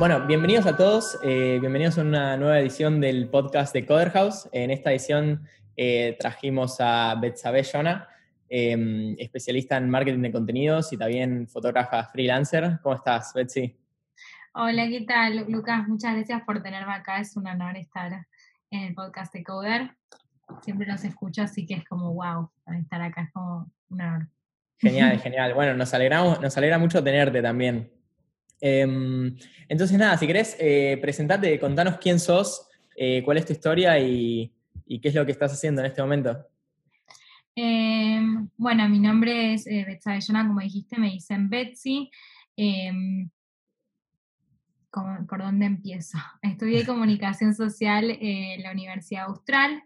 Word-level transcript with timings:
Bueno, 0.00 0.26
bienvenidos 0.26 0.64
a 0.64 0.78
todos, 0.78 1.18
eh, 1.22 1.58
bienvenidos 1.60 1.98
a 1.98 2.00
una 2.00 2.34
nueva 2.38 2.58
edición 2.58 3.02
del 3.02 3.28
podcast 3.28 3.74
de 3.74 3.84
Coder 3.84 4.08
House. 4.12 4.48
En 4.50 4.70
esta 4.70 4.92
edición 4.92 5.46
eh, 5.76 6.16
trajimos 6.18 6.78
a 6.80 7.14
Betsabe 7.20 7.62
Jona, 7.62 8.08
em, 8.48 9.14
especialista 9.18 9.76
en 9.76 9.90
marketing 9.90 10.22
de 10.22 10.32
contenidos 10.32 10.90
y 10.94 10.96
también 10.96 11.46
fotógrafa 11.48 12.02
freelancer. 12.04 12.78
¿Cómo 12.82 12.94
estás, 12.94 13.34
Betsy? 13.34 13.76
Hola, 14.54 14.88
¿qué 14.88 15.02
tal, 15.02 15.44
Lucas? 15.52 15.86
Muchas 15.86 16.14
gracias 16.14 16.44
por 16.44 16.62
tenerme 16.62 16.94
acá. 16.94 17.20
Es 17.20 17.36
un 17.36 17.46
honor 17.46 17.76
estar 17.76 18.26
en 18.70 18.80
el 18.80 18.94
podcast 18.94 19.34
de 19.34 19.44
Coder. 19.44 19.90
Siempre 20.62 20.86
los 20.86 21.04
escucho, 21.04 21.42
así 21.42 21.66
que 21.66 21.74
es 21.74 21.84
como 21.84 22.14
wow, 22.14 22.50
estar 22.80 23.02
acá 23.02 23.24
es 23.24 23.32
como 23.34 23.70
un 23.90 24.00
honor. 24.00 24.28
Genial, 24.78 25.18
genial. 25.22 25.52
Bueno, 25.52 25.74
nos, 25.74 25.92
alegramos, 25.92 26.40
nos 26.40 26.56
alegra 26.56 26.78
mucho 26.78 27.04
tenerte 27.04 27.42
también. 27.42 27.99
Em, 28.60 29.36
entonces, 29.68 29.98
nada, 29.98 30.16
si 30.18 30.26
querés 30.26 30.56
eh, 30.58 30.98
presentarte, 31.00 31.58
contanos 31.58 31.96
quién 31.98 32.20
sos, 32.20 32.68
eh, 32.96 33.22
cuál 33.24 33.38
es 33.38 33.46
tu 33.46 33.52
historia 33.52 33.98
y, 33.98 34.52
qué 34.86 35.08
es 35.08 35.14
lo 35.14 35.24
que 35.24 35.32
estás 35.32 35.52
haciendo 35.52 35.80
en 35.80 35.86
este 35.86 36.02
momento. 36.02 36.46
Em, 37.54 38.48
bueno, 38.56 38.88
mi 38.88 38.98
nombre 38.98 39.54
es 39.54 39.66
eh, 39.66 39.84
Betsy 39.86 40.26
como 40.32 40.60
dijiste, 40.60 40.98
me 40.98 41.10
dicen 41.10 41.48
Betsy. 41.48 42.10
Em, 42.56 43.30
¿Por 44.90 45.38
dónde 45.38 45.66
empiezo? 45.66 46.18
Estudié 46.42 46.84
comunicación 46.84 47.54
social 47.54 48.10
en 48.20 48.62
la 48.62 48.72
Universidad 48.72 49.26
Austral. 49.26 49.82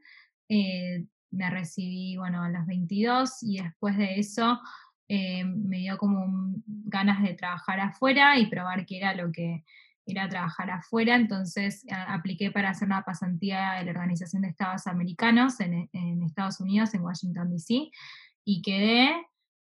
me 0.48 1.50
recibí, 1.50 2.16
bueno, 2.16 2.42
a 2.42 2.48
los 2.48 2.66
22 2.66 3.42
y 3.42 3.61
después 3.61 3.98
de 3.98 4.19
eso 4.19 4.59
eh, 5.08 5.44
me 5.44 5.78
dio 5.78 5.98
como 5.98 6.54
ganas 6.66 7.22
de 7.22 7.34
trabajar 7.34 7.80
afuera 7.80 8.38
y 8.38 8.46
probar 8.46 8.86
qué 8.86 8.98
era 8.98 9.14
lo 9.14 9.30
que 9.33 9.64
era 10.06 10.28
trabajar 10.28 10.70
afuera, 10.70 11.14
entonces 11.14 11.84
apliqué 12.08 12.50
para 12.50 12.70
hacer 12.70 12.86
una 12.86 13.05
pasantía 13.05 13.72
de 13.72 13.84
la 13.84 13.92
Organización 13.92 14.42
de 14.42 14.48
Estados 14.48 14.86
Americanos 14.86 15.61
en, 15.61 15.88
Estados 16.22 16.61
Unidos, 16.61 16.92
en 16.94 17.02
Washington, 17.02 17.50
D.C., 17.50 17.91
y 18.44 18.61
quedé. 18.61 19.11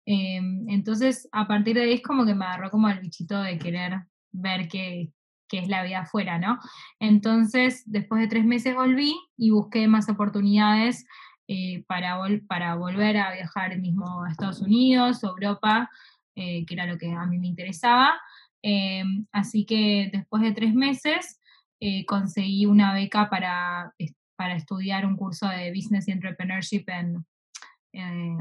Em, 0.06 0.70
entonces, 0.70 1.28
a 1.32 1.48
partir 1.48 1.76
de 1.76 1.82
ahí 1.82 1.94
es 1.94 2.04
como 2.04 2.26
que 2.26 2.36
me 2.36 2.46
agarró 2.46 2.70
como 2.70 2.88
el 2.88 3.00
bichito 3.00 3.42
de 3.42 3.58
querer 3.58 4.04
ver 4.32 4.68
qué, 4.68 5.12
qué 5.48 5.60
es 5.60 5.68
la 5.68 5.84
vida 5.84 6.02
afuera, 6.02 6.38
¿no? 6.38 6.60
Entonces, 7.00 7.84
después 7.88 8.22
de 8.22 8.28
tres 8.28 8.46
meses 8.46 8.76
volví 8.76 9.16
y 9.38 9.50
busqué 9.50 9.88
más 9.88 10.08
oportunidades 10.08 11.06
eh, 11.50 11.84
para, 11.88 12.20
para 12.48 12.76
volver 12.76 13.16
a 13.16 13.32
viajar 13.32 13.78
mismo 13.78 14.24
a 14.24 14.30
Estados 14.30 14.60
Unidos 14.60 15.24
o 15.24 15.30
Europa, 15.30 15.90
eh, 16.36 16.66
que 16.66 16.74
era 16.74 16.86
lo 16.86 16.98
que 16.98 17.12
a 17.12 17.26
mí 17.26 17.40
me 17.40 17.48
interesaba. 17.48 18.20
Eh, 18.62 19.04
así 19.32 19.66
que 19.66 20.10
después 20.12 20.44
de 20.44 20.52
tres 20.52 20.74
meses 20.74 21.40
conseguí 22.08 22.66
una 22.66 22.92
beca 22.94 23.30
para, 23.30 23.94
para 24.36 24.56
estudiar 24.56 25.06
un 25.06 25.16
curso 25.16 25.48
de 25.48 25.72
Business 25.72 26.08
y 26.08 26.12
Entrepreneurship 26.12 26.86
en, 26.88 27.24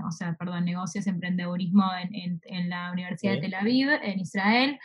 o 0.03 0.11
sea, 0.11 0.35
perdón, 0.35 0.65
negocios, 0.65 1.07
emprendedurismo 1.07 1.85
en, 1.95 2.41
en, 2.43 2.69
la 2.71 2.91
Universidad 2.93 3.35
de 3.35 3.41
Tel 3.41 3.55
Aviv, 3.55 3.91
en 3.91 4.19
Israel. 4.21 4.79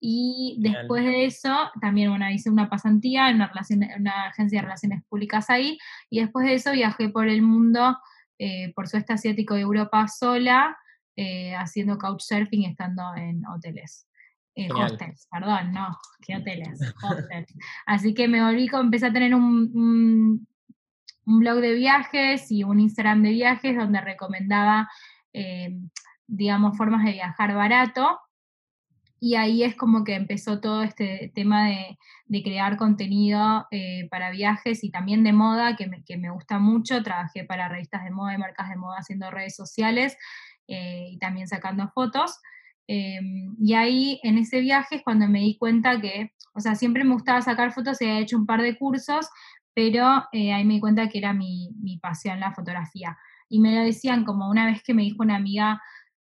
Y 0.00 0.56
después 0.60 1.04
de 1.04 1.24
eso, 1.24 1.70
también 1.80 2.10
bueno, 2.10 2.30
hice 2.30 2.50
una 2.50 2.70
pasantía 2.70 3.30
en 3.30 3.36
una, 3.36 3.48
relación, 3.48 3.80
una 3.98 4.28
agencia 4.28 4.58
de 4.60 4.62
relaciones 4.62 5.02
públicas 5.08 5.50
ahí, 5.50 5.78
y 6.08 6.20
después 6.20 6.46
de 6.46 6.54
eso 6.54 6.72
viajé 6.72 7.08
por 7.08 7.28
el 7.28 7.42
mundo, 7.42 7.98
eh, 8.38 8.72
por 8.74 8.86
sudeste 8.86 9.12
asiático 9.12 9.56
y 9.56 9.62
Europa 9.62 10.06
sola, 10.06 10.76
eh, 11.16 11.54
haciendo 11.56 11.98
couchsurfing 11.98 12.62
y 12.62 12.66
estando 12.66 13.02
en 13.16 13.44
hoteles. 13.46 14.06
Eh, 14.54 14.68
hostels, 14.72 15.28
perdón, 15.30 15.72
no, 15.72 15.96
¿qué 16.24 16.36
hoteles? 16.36 16.80
Hostels. 17.02 17.52
Así 17.86 18.14
que 18.14 18.28
me 18.28 18.42
volví, 18.42 18.68
empecé 18.72 19.06
a 19.06 19.12
tener 19.12 19.34
un, 19.34 19.70
un, 19.74 20.48
un, 21.26 21.38
blog 21.38 21.60
de 21.60 21.74
viajes 21.74 22.50
y 22.50 22.64
un 22.64 22.80
Instagram 22.80 23.22
de 23.22 23.30
viajes 23.30 23.76
donde 23.76 24.00
recomendaba, 24.00 24.88
digamos, 26.26 26.76
formas 26.76 27.04
de 27.04 27.12
viajar 27.12 27.54
barato 27.54 28.18
y 29.20 29.34
ahí 29.34 29.64
es 29.64 29.74
como 29.74 30.04
que 30.04 30.14
empezó 30.14 30.60
todo 30.60 30.82
este 30.82 31.32
tema 31.34 31.68
de, 31.68 31.98
crear 32.42 32.76
contenido 32.76 33.66
eh, 33.70 34.06
para 34.10 34.30
viajes 34.30 34.84
y 34.84 34.90
también 34.90 35.24
de 35.24 35.32
moda, 35.32 35.76
que 35.76 36.16
me, 36.16 36.30
gusta 36.30 36.58
mucho. 36.58 37.02
Trabajé 37.02 37.44
para 37.44 37.68
revistas 37.68 38.04
de 38.04 38.10
moda 38.10 38.34
y 38.34 38.38
marcas 38.38 38.68
de 38.68 38.76
moda 38.76 38.98
haciendo 38.98 39.30
redes 39.30 39.56
sociales 39.56 40.16
eh, 40.68 41.08
y 41.12 41.18
también 41.18 41.48
sacando 41.48 41.88
fotos. 41.88 42.38
Em, 42.86 43.56
y 43.60 43.74
ahí 43.74 44.20
en 44.22 44.38
ese 44.38 44.60
viaje 44.60 44.96
es 44.96 45.02
cuando 45.02 45.26
me 45.26 45.40
di 45.40 45.58
cuenta 45.58 46.00
que, 46.00 46.32
o 46.54 46.60
sea, 46.60 46.74
siempre 46.74 47.04
me 47.04 47.14
gustaba 47.14 47.42
sacar 47.42 47.72
fotos 47.72 48.00
y 48.00 48.04
he 48.04 48.18
hecho 48.20 48.36
un 48.36 48.46
par 48.46 48.62
de 48.62 48.78
cursos, 48.78 49.28
pero 49.74 50.24
eh, 50.32 50.52
ahí 50.52 50.64
me 50.64 50.74
di 50.74 50.80
cuenta 50.80 51.08
que 51.08 51.18
era 51.18 51.32
mi, 51.32 51.70
mi 51.80 51.98
pasión 51.98 52.40
la 52.40 52.52
fotografía. 52.52 53.18
Y 53.48 53.58
me 53.60 53.74
lo 53.74 53.82
decían 53.82 54.24
como 54.24 54.48
una 54.48 54.66
vez 54.66 54.82
que 54.82 54.94
me 54.94 55.02
dijo 55.02 55.22
una 55.22 55.36
amiga, 55.36 55.80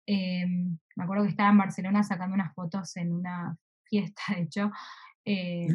Em, 0.07 0.79
me 0.97 1.05
acuerdo 1.05 1.25
que 1.25 1.31
estaba 1.31 1.51
en 1.51 1.59
Barcelona 1.59 2.03
sacando 2.03 2.35
unas 2.35 2.55
fotos 2.55 2.97
en 2.97 3.13
una 3.13 3.57
fiesta, 3.85 4.23
de 4.37 4.43
hecho. 4.43 4.71
Eh, 5.25 5.69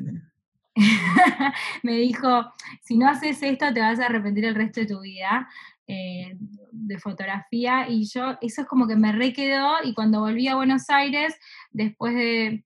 me 1.84 1.94
dijo, 1.94 2.52
si 2.84 2.98
no 2.98 3.10
haces 3.10 3.42
esto 3.42 3.74
te 3.74 3.80
vas 3.80 4.00
a 4.00 4.06
arrepentir 4.06 4.46
el 4.46 4.54
resto 4.56 4.82
de 4.82 4.86
tu 4.86 5.02
vida 5.02 5.50
eh, 5.88 6.36
de 6.72 7.00
fotografía. 7.00 7.90
Y 7.90 8.06
yo, 8.06 8.38
eso 8.42 8.62
es 8.62 8.68
como 8.68 8.88
que 8.88 8.96
me 8.96 9.12
requedó 9.12 9.76
y 9.84 9.94
cuando 9.94 10.20
volví 10.20 10.48
a 10.48 10.56
Buenos 10.56 10.90
Aires, 10.90 11.36
después 11.72 12.14
de, 12.14 12.64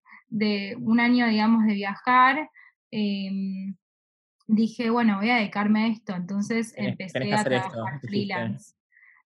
un 0.79 0.99
año, 0.99 1.28
digamos, 1.28 1.66
de 1.66 1.73
viajar, 1.73 2.49
em, 2.89 3.75
dije, 4.47 4.89
bueno, 4.89 5.17
voy 5.17 5.29
a 5.29 5.35
dedicarme 5.35 5.83
a 5.83 5.88
esto. 5.88 6.16
Entonces 6.16 6.73
empecé 6.75 7.33
a 7.33 7.43
trabajar 7.43 7.99
freelance. 8.01 8.73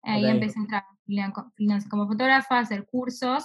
Ahí 0.02 0.26
empecé 0.26 0.58
a 0.60 0.66
trabajar 0.66 0.91
como 1.88 2.06
fotógrafa, 2.06 2.58
hacer 2.58 2.86
cursos, 2.86 3.44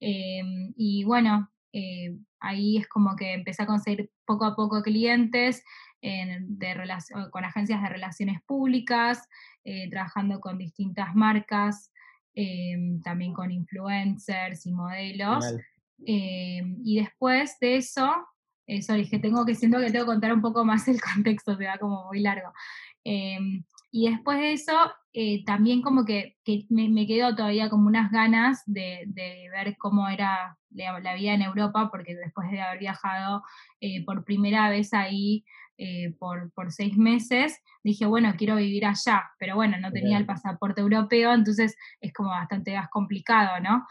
em, 0.00 0.72
y 0.76 1.04
bueno, 1.04 1.50
eh, 1.72 2.16
ahí 2.40 2.78
es 2.78 2.88
como 2.88 3.16
que 3.16 3.34
empecé 3.34 3.62
a 3.62 3.66
conseguir 3.66 4.10
poco 4.24 4.44
a 4.44 4.54
poco 4.54 4.82
clientes 4.82 5.62
de 6.00 7.28
con 7.32 7.44
agencias 7.44 7.82
de 7.82 7.88
relaciones 7.88 8.40
públicas, 8.46 9.28
eh, 9.64 9.90
trabajando 9.90 10.40
con 10.40 10.58
distintas 10.58 11.14
marcas, 11.14 11.90
em, 12.34 13.00
también 13.02 13.32
con 13.32 13.50
influencers 13.50 14.66
y 14.66 14.72
modelos. 14.72 15.44
Em, 16.04 16.76
y 16.84 17.00
después 17.00 17.58
de 17.60 17.76
eso, 17.76 18.14
eso 18.66 18.94
dije, 18.94 19.18
tengo 19.18 19.44
que, 19.44 19.54
siento 19.54 19.78
que 19.78 19.90
tengo 19.90 20.04
que 20.04 20.12
contar 20.12 20.32
un 20.32 20.42
poco 20.42 20.64
más 20.64 20.86
el 20.88 21.00
contexto, 21.24 21.56
se 21.56 21.66
va 21.66 21.78
como 21.78 22.06
muy 22.06 22.20
largo. 22.20 22.52
Y 23.90 24.10
después 24.10 24.38
de 24.38 24.52
eso, 24.52 24.72
eh, 25.18 25.44
también 25.46 25.80
como 25.80 26.04
que, 26.04 26.36
me, 26.68 27.06
quedó 27.06 27.34
todavía 27.34 27.70
como 27.70 27.86
unas 27.86 28.10
ganas 28.10 28.62
de, 28.66 29.08
ver 29.50 29.76
cómo 29.78 30.08
era 30.08 30.58
la, 30.70 31.14
vida 31.14 31.32
en 31.32 31.40
Europa, 31.40 31.88
porque 31.90 32.14
después 32.14 32.50
de 32.50 32.60
haber 32.60 32.80
viajado 32.80 33.42
eh, 33.80 34.04
por 34.04 34.24
primera 34.24 34.68
vez 34.68 34.92
ahí 34.92 35.44
eh, 35.78 36.14
por, 36.18 36.52
seis 36.68 36.98
meses, 36.98 37.62
dije, 37.82 38.04
bueno, 38.04 38.34
quiero 38.36 38.56
vivir 38.56 38.84
allá, 38.84 39.22
pero 39.38 39.54
bueno, 39.54 39.78
no 39.80 39.90
tenía 39.90 40.18
el 40.18 40.26
pasaporte 40.26 40.82
europeo, 40.82 41.32
entonces 41.32 41.76
es 42.02 42.12
como 42.12 42.28
bastante 42.28 42.76
más 42.76 42.90
complicado, 42.90 43.58
¿no? 43.60 43.86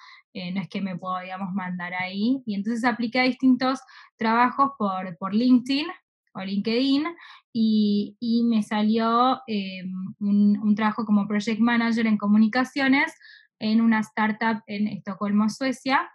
no 0.53 0.61
es 0.61 0.67
que 0.67 0.81
me 0.81 0.97
puedo, 0.97 1.17
digamos, 1.21 1.53
mandar 1.53 1.93
ahí. 1.93 2.43
Y 2.45 2.55
entonces 2.55 2.83
apliqué 2.83 3.21
a 3.21 3.23
distintos 3.23 3.79
trabajos 4.17 4.71
por, 4.77 5.17
por 5.17 5.33
LinkedIn, 5.33 5.87
o 6.35 6.43
LinkedIn 6.43 7.05
y, 7.53 8.43
me 8.49 8.61
salió 8.61 9.41
em, 9.47 9.91
un, 10.19 10.75
trabajo 10.75 11.05
como 11.05 11.27
project 11.27 11.59
manager 11.59 12.05
en 12.05 12.17
comunicaciones 12.17 13.13
en 13.59 13.81
una 13.81 14.01
startup 14.01 14.61
en 14.67 14.87
Estocolmo, 14.87 15.49
Suecia. 15.49 16.09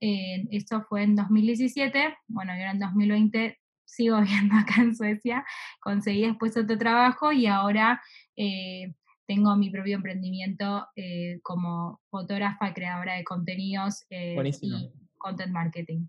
esto 0.00 0.82
fue 0.88 1.02
en 1.02 1.16
2017, 1.16 2.16
bueno, 2.28 2.52
yo 2.56 2.70
en 2.70 2.78
2020 2.78 3.58
sigo 3.84 4.20
viviendo 4.20 4.54
acá 4.56 4.82
en 4.82 4.94
Suecia, 4.94 5.44
conseguí 5.80 6.26
después 6.26 6.56
otro 6.56 6.76
trabajo 6.78 7.32
y 7.32 7.46
ahora 7.46 8.00
eh, 8.36 8.94
tengo 9.26 9.56
mi 9.56 9.70
propio 9.70 9.96
emprendimiento 9.96 10.86
eh, 10.96 11.40
como 11.42 12.00
fotógrafa, 12.10 12.74
creadora 12.74 13.14
de 13.14 13.24
contenidos 13.24 14.04
eh, 14.10 14.36
y 14.60 14.92
content 15.18 15.52
marketing. 15.52 16.06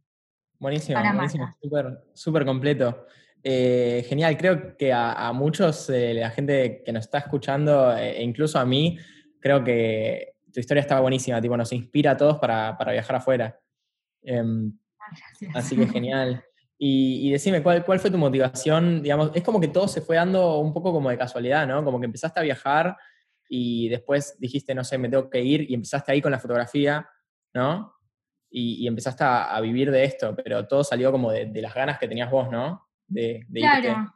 Buenísimo, 0.60 1.00
buenísimo, 1.02 1.56
súper 2.14 2.46
completo. 2.46 3.06
Eh, 3.48 4.04
genial, 4.10 4.36
creo 4.38 4.76
que 4.76 4.92
a, 4.92 5.32
muchos 5.32 5.86
de 5.86 6.16
la 6.16 6.32
gente 6.32 6.82
que 6.84 6.92
nos 6.92 7.06
está 7.06 7.20
escuchando, 7.20 7.96
e 7.96 8.24
incluso 8.24 8.58
a 8.58 8.66
mí, 8.66 8.98
creo 9.40 9.64
que 9.64 10.34
tu 10.52 10.60
historia 10.60 10.82
está 10.82 11.00
buenísima, 11.00 11.40
tipo, 11.40 11.56
nos 11.56 11.72
inspira 11.72 12.12
a 12.12 12.18
todos 12.18 12.40
para, 12.40 12.76
viajar 12.92 13.18
afuera. 13.18 13.60
Em, 14.24 14.76
así 15.54 15.76
que 15.76 15.88
genial. 15.88 16.44
Y, 16.78 17.30
decime, 17.30 17.62
¿cuál, 17.62 17.86
¿cuál 17.86 18.00
fue 18.00 18.10
tu 18.10 18.18
motivación? 18.18 19.04
Digamos, 19.04 19.30
es 19.36 19.44
como 19.44 19.62
que 19.62 19.68
todo 19.68 19.88
se 19.88 20.02
fue 20.02 20.16
dando 20.16 20.58
un 20.60 20.74
poco 20.74 20.92
como 20.92 21.12
de 21.12 21.18
casualidad, 21.18 21.68
¿no? 21.68 21.84
Como 21.86 22.00
que 22.00 22.08
empezaste 22.08 22.40
a 22.40 22.44
viajar 22.44 22.98
y 23.48 23.90
después 23.90 24.38
dijiste, 24.40 24.74
no 24.74 24.84
sé, 24.84 24.98
me 24.98 25.08
tengo 25.08 25.30
que 25.30 25.42
ir 25.42 25.70
y 25.70 25.76
empezaste 25.76 26.12
ahí 26.12 26.22
con 26.22 26.32
la 26.32 26.40
fotografía, 26.40 27.08
¿no? 27.54 27.96
y, 28.58 28.88
empezaste 28.88 29.24
a, 29.24 29.60
vivir 29.60 29.92
de 29.92 30.06
esto, 30.06 30.36
pero 30.36 30.66
todo 30.66 30.84
salió 30.84 31.12
como 31.12 31.32
de, 31.32 31.62
las 31.62 31.74
ganas 31.74 32.00
que 32.00 32.08
tenías 32.08 32.32
vos, 32.32 32.50
¿no? 32.50 32.85
De, 33.08 33.46
claro, 33.54 34.14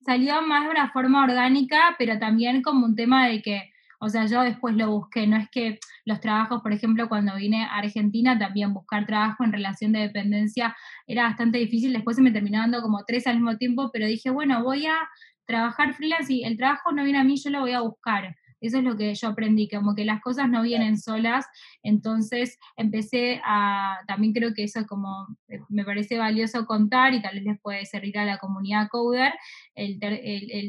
salió 0.00 0.40
más 0.42 0.64
de 0.64 0.70
una 0.70 0.90
forma 0.90 1.24
orgánica, 1.24 1.96
pero 1.98 2.18
también 2.18 2.62
como 2.62 2.86
un 2.86 2.96
tema 2.96 3.26
de 3.28 3.42
que, 3.42 3.70
o 4.00 4.08
sea, 4.08 4.26
yo 4.26 4.42
después 4.42 4.74
lo 4.76 4.90
busqué, 4.90 5.26
no 5.26 5.36
es 5.36 5.48
que 5.50 5.78
los 6.04 6.20
trabajos, 6.20 6.62
por 6.62 6.72
ejemplo, 6.72 7.08
cuando 7.08 7.34
vine 7.36 7.64
a 7.64 7.76
Argentina, 7.76 8.38
también 8.38 8.72
buscar 8.72 9.06
trabajo 9.06 9.44
en 9.44 9.52
relación 9.52 9.92
de 9.92 10.00
dependencia 10.00 10.76
era 11.06 11.24
bastante 11.24 11.58
difícil, 11.58 11.92
después 11.92 12.16
se 12.16 12.22
me 12.22 12.30
terminó 12.30 12.58
dando 12.58 12.80
como 12.80 13.04
tres 13.04 13.26
al 13.26 13.36
mismo 13.36 13.56
tiempo, 13.58 13.90
pero 13.92 14.06
dije, 14.06 14.30
bueno, 14.30 14.62
voy 14.62 14.86
a 14.86 14.96
trabajar 15.44 15.94
freelance 15.94 16.32
y 16.32 16.44
el 16.44 16.56
trabajo 16.56 16.92
no 16.92 17.04
viene 17.04 17.18
a 17.18 17.24
mí, 17.24 17.36
yo 17.36 17.50
lo 17.50 17.60
voy 17.60 17.72
a 17.72 17.80
buscar. 17.80 18.36
Eso 18.60 18.78
es 18.78 18.84
lo 18.84 18.96
que 18.96 19.14
yo 19.14 19.28
aprendí, 19.28 19.68
como 19.68 19.94
que 19.94 20.04
las 20.04 20.20
cosas 20.20 20.48
no 20.48 20.62
vienen 20.62 20.98
solas. 20.98 21.46
Entonces 21.82 22.58
empecé 22.76 23.40
a, 23.44 23.98
también 24.06 24.32
creo 24.32 24.54
que 24.54 24.64
eso 24.64 24.86
como 24.86 25.26
eh, 25.48 25.60
me 25.68 25.84
parece 25.84 26.18
valioso 26.18 26.66
contar 26.66 27.14
y 27.14 27.22
tal 27.22 27.36
vez 27.36 27.44
les 27.44 27.60
puede 27.60 27.86
servir 27.86 28.18
a 28.18 28.24
la 28.24 28.38
comunidad 28.38 28.88
coder, 28.90 29.32
el, 29.74 29.98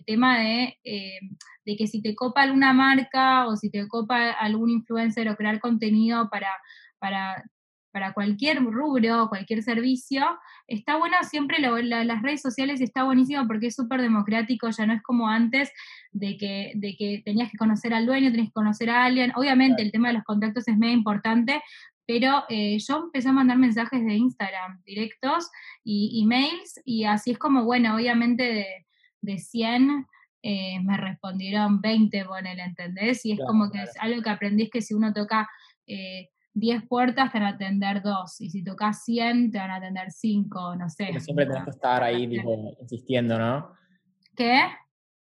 tema 0.06 0.40
de, 0.40 0.78
eh, 0.84 1.20
de 1.66 1.76
que 1.76 1.88
si 1.88 2.02
te 2.02 2.16
copa 2.16 2.44
alguna 2.44 2.74
marca 2.74 3.48
o 3.48 3.56
si 3.56 3.70
te 3.70 3.88
copa 3.88 4.32
algún 4.32 4.70
influencer 4.70 5.30
o 5.30 5.36
crear 5.36 5.60
contenido 5.60 6.30
para, 6.30 6.50
para 7.00 7.44
para 7.92 8.14
cualquier 8.14 8.64
rubro, 8.64 9.30
cualquier 9.30 9.64
servicio, 9.64 10.26
está 10.68 10.98
bueno 10.98 11.16
siempre 11.24 11.60
las 11.60 12.22
redes 12.22 12.42
sociales 12.42 12.82
está 12.82 13.04
buenísimo 13.04 13.48
porque 13.48 13.68
es 13.68 13.76
súper 13.76 14.02
democrático, 14.02 14.70
ya 14.70 14.86
no 14.86 14.94
es 14.94 15.02
como 15.02 15.28
antes 15.28 15.72
de 16.12 16.38
que, 16.38 16.72
de 16.76 16.96
que 16.96 17.22
tenías 17.26 17.52
que 17.52 17.58
conocer 17.58 17.94
al 17.94 18.06
dueño, 18.06 18.32
tenías 18.32 18.50
que 18.50 18.54
conocer 18.54 18.90
a 18.90 19.06
alguien. 19.06 19.32
Obviamente 19.36 19.82
el 19.82 19.92
tema 19.92 20.10
de 20.10 20.16
los 20.16 20.24
contactos 20.24 20.68
es 20.68 20.78
muy 20.78 20.92
importante, 20.92 21.62
pero 22.06 22.44
eh, 22.50 22.78
yo 22.80 22.98
empecé 23.06 23.30
a 23.30 23.34
mandar 23.34 23.58
mensajes 23.58 24.04
de 24.04 24.14
Instagram 24.14 24.82
directos 24.84 25.50
y 25.84 26.24
emails 26.24 26.80
y 26.86 27.04
así 27.06 27.32
es 27.32 27.38
como, 27.38 27.66
bueno, 27.66 27.96
obviamente 27.96 28.44
de, 28.44 28.86
de 29.22 29.38
100 29.38 30.06
eh, 30.42 30.80
me 30.82 30.98
respondieron 30.98 31.82
20, 31.82 32.20
el 32.20 32.60
¿entendés? 32.60 33.26
Y 33.26 33.34
es 33.34 33.40
como 33.46 33.70
que 33.70 33.84
es 33.84 33.92
algo 34.00 34.22
que 34.22 34.30
aprendí 34.30 34.64
es 34.64 34.70
que 34.70 34.82
si 34.82 34.94
uno 34.94 35.14
toca... 35.14 35.50
Eh, 35.88 36.30
10 36.54 36.88
puertas 36.88 37.32
te 37.32 37.40
van 37.40 37.48
a 37.48 37.56
atender 37.56 38.02
2, 38.02 38.42
y 38.42 38.50
si 38.50 38.64
tocas 38.64 39.04
100 39.04 39.52
te 39.52 39.58
van 39.58 39.72
a 39.72 39.76
atender 39.76 40.12
5, 40.12 40.76
no 40.76 40.90
sé. 40.90 41.06
Pero 41.08 41.20
siempre 41.20 41.46
tenés 41.46 41.64
que 41.64 41.70
estar 41.70 42.04
ahí 42.04 42.24
insistiendo, 42.82 43.38
¿no? 43.38 43.74
¿Qué? 44.36 44.64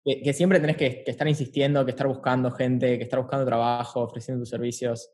Que, 0.04 0.32
siempre 0.32 0.60
tenés 0.60 0.76
que, 0.76 1.02
estar 1.04 1.26
insistiendo, 1.26 1.84
que 1.84 1.90
estar 1.90 2.06
buscando 2.06 2.52
gente, 2.52 2.96
que 2.96 3.04
estar 3.04 3.18
buscando 3.18 3.44
trabajo, 3.44 4.02
ofreciendo 4.02 4.42
tus 4.42 4.50
servicios. 4.50 5.10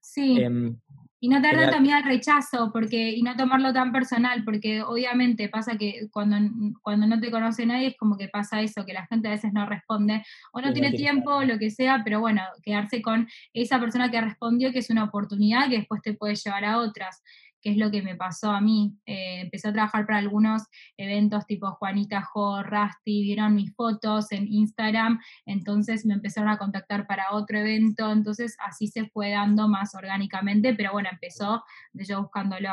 Sí. 0.00 0.40
Em, 0.40 0.76
y 1.22 1.28
no 1.28 1.40
tener 1.40 1.70
también 1.70 1.94
al 1.94 2.02
rechazo, 2.02 2.72
porque, 2.72 3.12
y 3.12 3.22
no 3.22 3.36
tomarlo 3.36 3.72
tan 3.72 3.92
personal, 3.92 4.42
porque 4.44 4.82
obviamente 4.82 5.48
pasa 5.48 5.78
que 5.78 6.08
cuando, 6.10 6.36
cuando 6.82 7.06
no 7.06 7.20
te 7.20 7.30
conoce 7.30 7.64
nadie 7.64 7.86
es 7.86 7.96
como 7.96 8.18
que 8.18 8.26
pasa 8.26 8.60
eso, 8.60 8.84
que 8.84 8.92
la 8.92 9.06
gente 9.06 9.28
a 9.28 9.30
veces 9.30 9.52
no 9.52 9.64
responde, 9.64 10.24
o 10.52 10.60
no 10.60 10.72
tiene 10.72 10.90
tiempo, 10.90 11.44
lo 11.44 11.60
que 11.60 11.70
sea, 11.70 12.02
pero 12.02 12.18
bueno, 12.18 12.42
quedarse 12.64 13.00
con 13.02 13.28
esa 13.54 13.78
persona 13.78 14.10
que 14.10 14.20
respondió, 14.20 14.72
que 14.72 14.80
es 14.80 14.90
una 14.90 15.04
oportunidad 15.04 15.68
que 15.68 15.76
después 15.76 16.02
te 16.02 16.14
puede 16.14 16.34
llevar 16.34 16.64
a 16.64 16.78
otras 16.78 17.22
que 17.62 17.70
es 17.70 17.76
lo 17.76 17.90
que 17.90 18.02
me 18.02 18.16
pasó 18.16 18.50
a 18.50 18.60
mí. 18.60 18.98
Eh, 19.06 19.40
empecé 19.42 19.68
a 19.68 19.72
trabajar 19.72 20.04
para 20.04 20.18
algunos 20.18 20.62
eventos 20.96 21.46
tipo 21.46 21.70
Juanita 21.72 22.22
Jo, 22.22 22.62
Rusty, 22.62 23.22
vieron 23.22 23.54
mis 23.54 23.74
fotos 23.74 24.32
en 24.32 24.46
Instagram, 24.46 25.20
entonces 25.46 26.04
me 26.04 26.14
empezaron 26.14 26.50
a 26.50 26.58
contactar 26.58 27.06
para 27.06 27.32
otro 27.32 27.58
evento, 27.58 28.10
entonces 28.10 28.56
así 28.58 28.88
se 28.88 29.08
fue 29.08 29.30
dando 29.30 29.68
más 29.68 29.94
orgánicamente, 29.94 30.74
pero 30.74 30.92
bueno, 30.92 31.08
empezó 31.10 31.62
de 31.92 32.04
yo 32.04 32.22
buscándolo. 32.22 32.70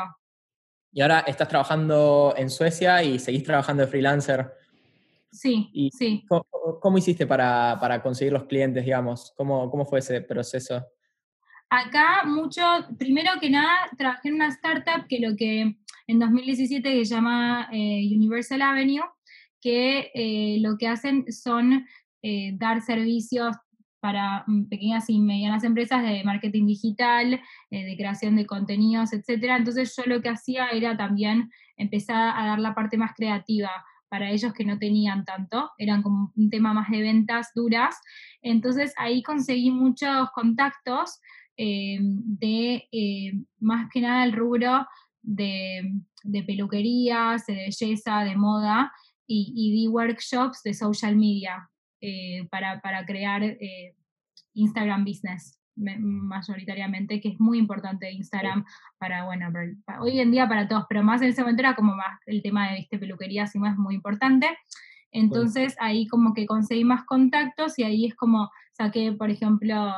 Y 0.92 1.02
ahora 1.02 1.20
estás 1.20 1.46
trabajando 1.46 2.34
en 2.36 2.50
Suecia 2.50 3.02
y 3.04 3.18
seguís 3.18 3.44
trabajando 3.44 3.82
de 3.84 3.88
freelancer. 3.88 4.52
Sí, 5.30 5.70
sí. 5.96 6.26
¿cómo, 6.80 6.98
hiciste 6.98 7.26
para, 7.26 8.00
conseguir 8.02 8.32
los 8.32 8.44
clientes, 8.44 8.84
digamos? 8.84 9.32
¿Cómo, 9.36 9.70
¿Cómo 9.70 9.86
fue 9.86 10.00
ese 10.00 10.20
proceso? 10.20 10.84
Acá 11.72 12.24
mucho, 12.26 12.62
primero 12.98 13.30
que 13.40 13.48
nada, 13.48 13.70
trabajé 13.96 14.28
en 14.28 14.34
una 14.34 14.48
startup 14.48 15.06
que 15.08 15.20
lo 15.20 15.36
que 15.36 15.76
en 16.08 16.18
2017 16.18 17.04
se 17.04 17.04
llama 17.04 17.68
eh, 17.70 18.10
Universal 18.12 18.60
Avenue, 18.60 19.04
que 19.60 20.10
eh, 20.12 20.58
lo 20.60 20.76
que 20.78 20.88
hacen 20.88 21.30
son 21.30 21.86
eh, 22.22 22.54
dar 22.56 22.82
servicios 22.82 23.54
para 24.00 24.42
mm, 24.48 24.64
pequeñas 24.64 25.08
y 25.10 25.20
medianas 25.20 25.62
empresas 25.62 26.02
de 26.02 26.24
marketing 26.24 26.66
digital, 26.66 27.40
de 27.70 27.94
creación 27.96 28.34
de 28.34 28.46
contenidos, 28.46 29.12
etc. 29.12 29.44
Entonces 29.56 29.94
yo 29.96 30.02
lo 30.06 30.20
que 30.20 30.30
hacía 30.30 30.70
era 30.70 30.96
también 30.96 31.52
empezar 31.76 32.36
a 32.36 32.46
dar 32.46 32.58
la 32.58 32.74
parte 32.74 32.96
más 32.96 33.12
creativa 33.14 33.70
para 34.08 34.30
ellos 34.32 34.52
que 34.52 34.64
no 34.64 34.76
tenían 34.76 35.24
tanto, 35.24 35.70
eran 35.78 36.02
como 36.02 36.32
un 36.36 36.50
tema 36.50 36.74
más 36.74 36.90
de 36.90 37.00
ventas 37.00 37.52
duras. 37.54 37.96
Entonces 38.42 38.92
ahí 38.96 39.22
conseguí 39.22 39.70
muchos 39.70 40.30
contactos 40.34 41.20
eh, 41.62 41.98
de 42.00 42.88
eh, 42.90 43.32
más 43.58 43.90
que 43.92 44.00
nada 44.00 44.24
el 44.24 44.32
rubro 44.32 44.86
de, 45.20 45.92
peluquerías, 46.46 47.44
de 47.44 47.54
belleza, 47.54 48.24
de 48.24 48.34
moda 48.34 48.90
y, 49.26 49.82
de 49.82 49.88
workshops 49.90 50.62
de 50.62 50.72
social 50.72 51.16
media 51.16 51.68
eh, 52.00 52.48
para, 52.50 53.04
crear 53.04 53.42
Instagram 54.54 55.04
business 55.04 55.60
mayoritariamente, 55.76 57.20
que 57.20 57.28
es 57.28 57.38
muy 57.38 57.58
importante 57.58 58.10
Instagram 58.10 58.64
para, 58.96 59.26
bueno, 59.26 59.52
hoy 60.00 60.18
en 60.18 60.30
día 60.30 60.48
para 60.48 60.66
todos, 60.66 60.86
pero 60.88 61.02
más 61.02 61.20
en 61.20 61.28
ese 61.28 61.42
momento 61.42 61.60
era 61.60 61.74
como 61.74 61.94
más 61.94 62.18
el 62.24 62.40
tema 62.40 62.70
de 62.70 62.76
¿viste, 62.76 62.98
peluquerías 62.98 63.54
y 63.54 63.58
más 63.58 63.76
muy 63.76 63.96
importante. 63.96 64.48
Entonces 65.12 65.76
ahí 65.78 66.06
como 66.06 66.32
que 66.32 66.46
conseguí 66.46 66.84
más 66.84 67.04
contactos 67.04 67.78
y 67.78 67.82
ahí 67.82 68.06
es 68.06 68.14
como 68.14 68.50
saqué, 68.72 69.12
por 69.12 69.28
ejemplo, 69.28 69.92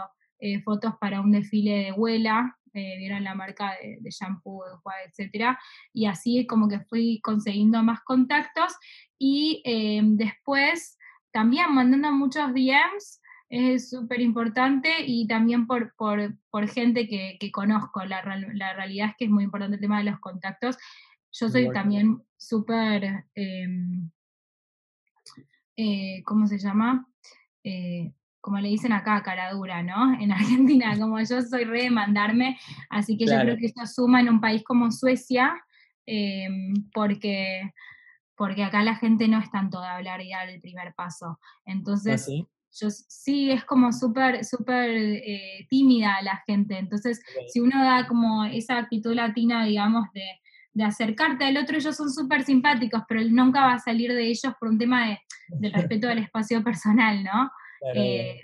eh, 0.44 0.60
fotos 0.60 0.94
para 1.00 1.20
un 1.20 1.30
desfile 1.30 1.84
de 1.84 1.92
Huela, 1.92 2.58
eh, 2.74 2.96
vieron 2.98 3.22
la 3.22 3.36
marca 3.36 3.76
de, 3.80 3.98
de 4.00 4.10
shampoo, 4.10 4.64
de 4.64 5.08
etcétera, 5.08 5.56
y 5.92 6.06
así 6.06 6.48
como 6.48 6.68
que 6.68 6.80
fui 6.80 7.20
consiguiendo 7.22 7.80
más 7.84 8.00
contactos 8.00 8.72
y 9.20 9.62
eh, 9.64 10.00
después 10.02 10.98
también 11.30 11.72
mandando 11.72 12.10
muchos 12.10 12.52
DMs, 12.52 13.20
es 13.50 13.88
súper 13.90 14.20
importante 14.20 14.90
y 15.06 15.28
también 15.28 15.68
por, 15.68 15.94
por, 15.94 16.68
gente 16.68 17.06
que, 17.06 17.52
conozco. 17.52 18.04
La, 18.04 18.24
la, 18.54 18.72
realidad 18.72 19.10
es 19.10 19.14
que 19.16 19.26
es 19.26 19.30
muy 19.30 19.44
importante 19.44 19.76
el 19.76 19.80
tema 19.80 19.98
de 19.98 20.10
los 20.10 20.18
contactos. 20.18 20.76
Yo 21.30 21.48
soy 21.50 21.70
también 21.70 22.20
súper, 22.36 23.26
em, 23.36 24.10
¿cómo 26.24 26.48
se 26.48 26.58
llama? 26.58 27.06
Como 28.42 28.58
le 28.58 28.68
dicen 28.68 28.92
acá, 28.92 29.22
cara 29.22 29.52
dura, 29.52 29.82
¿no? 29.82 30.14
En 30.20 30.32
Argentina, 30.32 30.98
como 30.98 31.18
yo 31.20 31.40
soy 31.40 31.64
re 31.64 31.84
de 31.84 31.90
mandarme, 31.90 32.58
así 32.90 33.16
que 33.16 33.24
yo 33.24 33.40
creo 33.40 33.56
que 33.56 33.66
eso 33.66 33.86
suma 33.86 34.20
en 34.20 34.28
un 34.28 34.40
país 34.40 34.62
como 34.62 34.90
Suecia, 34.90 35.54
em, 36.04 36.74
porque, 36.92 37.72
porque 38.36 38.64
acá 38.64 38.82
la 38.82 38.96
gente 38.96 39.28
no 39.28 39.38
es 39.38 39.50
tanto 39.50 39.80
de 39.80 39.86
hablar 39.86 40.20
y 40.20 40.30
dar 40.30 40.48
el 40.50 40.60
primer 40.60 40.92
paso. 40.94 41.38
Entonces, 41.64 42.28
¿Ah, 42.28 42.44
yo 42.80 42.90
sí 42.90 43.50
es 43.50 43.64
como 43.64 43.92
súper, 43.92 44.44
súper 44.44 44.90
eh, 44.90 45.66
tímida 45.68 46.20
la 46.22 46.42
gente. 46.46 46.78
Entonces, 46.78 47.22
si 47.48 47.60
uno 47.60 47.84
da 47.84 48.08
como 48.08 48.44
esa 48.44 48.78
actitud 48.78 49.14
latina, 49.14 49.64
digamos, 49.64 50.10
de, 50.14 50.24
de 50.72 50.84
acercarte 50.84 51.44
al 51.44 51.58
otro, 51.58 51.76
ellos 51.76 51.94
son 51.94 52.10
súper 52.10 52.44
simpáticos, 52.44 53.02
pero 53.06 53.20
nunca 53.24 53.66
va 53.66 53.74
a 53.74 53.78
salir 53.78 54.12
de 54.12 54.26
ellos 54.26 54.54
por 54.58 54.70
un 54.70 54.78
tema 54.78 55.06
de, 55.06 55.18
del 55.60 55.72
respeto 55.96 56.08
del 56.08 56.18
espacio 56.18 56.64
personal, 56.64 57.22
¿no? 57.22 57.50
Eh, 57.94 58.40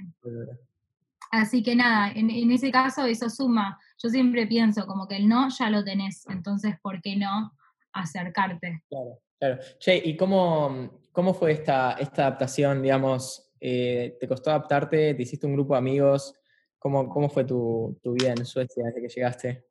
así 1.30 1.62
que 1.62 1.76
nada, 1.76 2.12
en, 2.12 2.50
ese 2.50 2.70
caso 2.70 3.04
eso 3.04 3.30
suma. 3.30 3.78
Yo 4.02 4.08
siempre 4.08 4.46
pienso 4.46 4.86
como 4.86 5.06
que 5.06 5.16
el 5.16 5.28
no 5.28 5.48
ya 5.50 5.70
lo 5.70 5.84
tenés, 5.84 6.26
entonces 6.28 6.76
¿por 6.82 7.00
qué 7.00 7.16
no 7.16 7.52
acercarte? 7.92 8.82
Claro, 8.88 9.20
claro. 9.38 9.58
Che, 9.78 9.96
¿y 9.96 10.16
cómo, 10.16 11.00
cómo 11.12 11.34
fue 11.34 11.52
esta, 11.52 11.92
esta 11.92 12.26
adaptación, 12.26 12.82
digamos? 12.82 13.50
Eh, 13.60 14.16
¿Te 14.20 14.28
costó 14.28 14.50
adaptarte? 14.50 15.14
¿Te 15.14 15.22
hiciste 15.22 15.46
un 15.46 15.54
grupo 15.54 15.74
de 15.74 15.78
amigos? 15.78 16.34
¿Cómo, 16.78 17.08
cómo 17.08 17.28
fue 17.28 17.44
tu, 17.44 17.98
tu 18.02 18.12
vida 18.12 18.30
en 18.30 18.46
Suecia 18.46 18.84
desde 18.84 19.02
que 19.02 19.08
llegaste? 19.08 19.64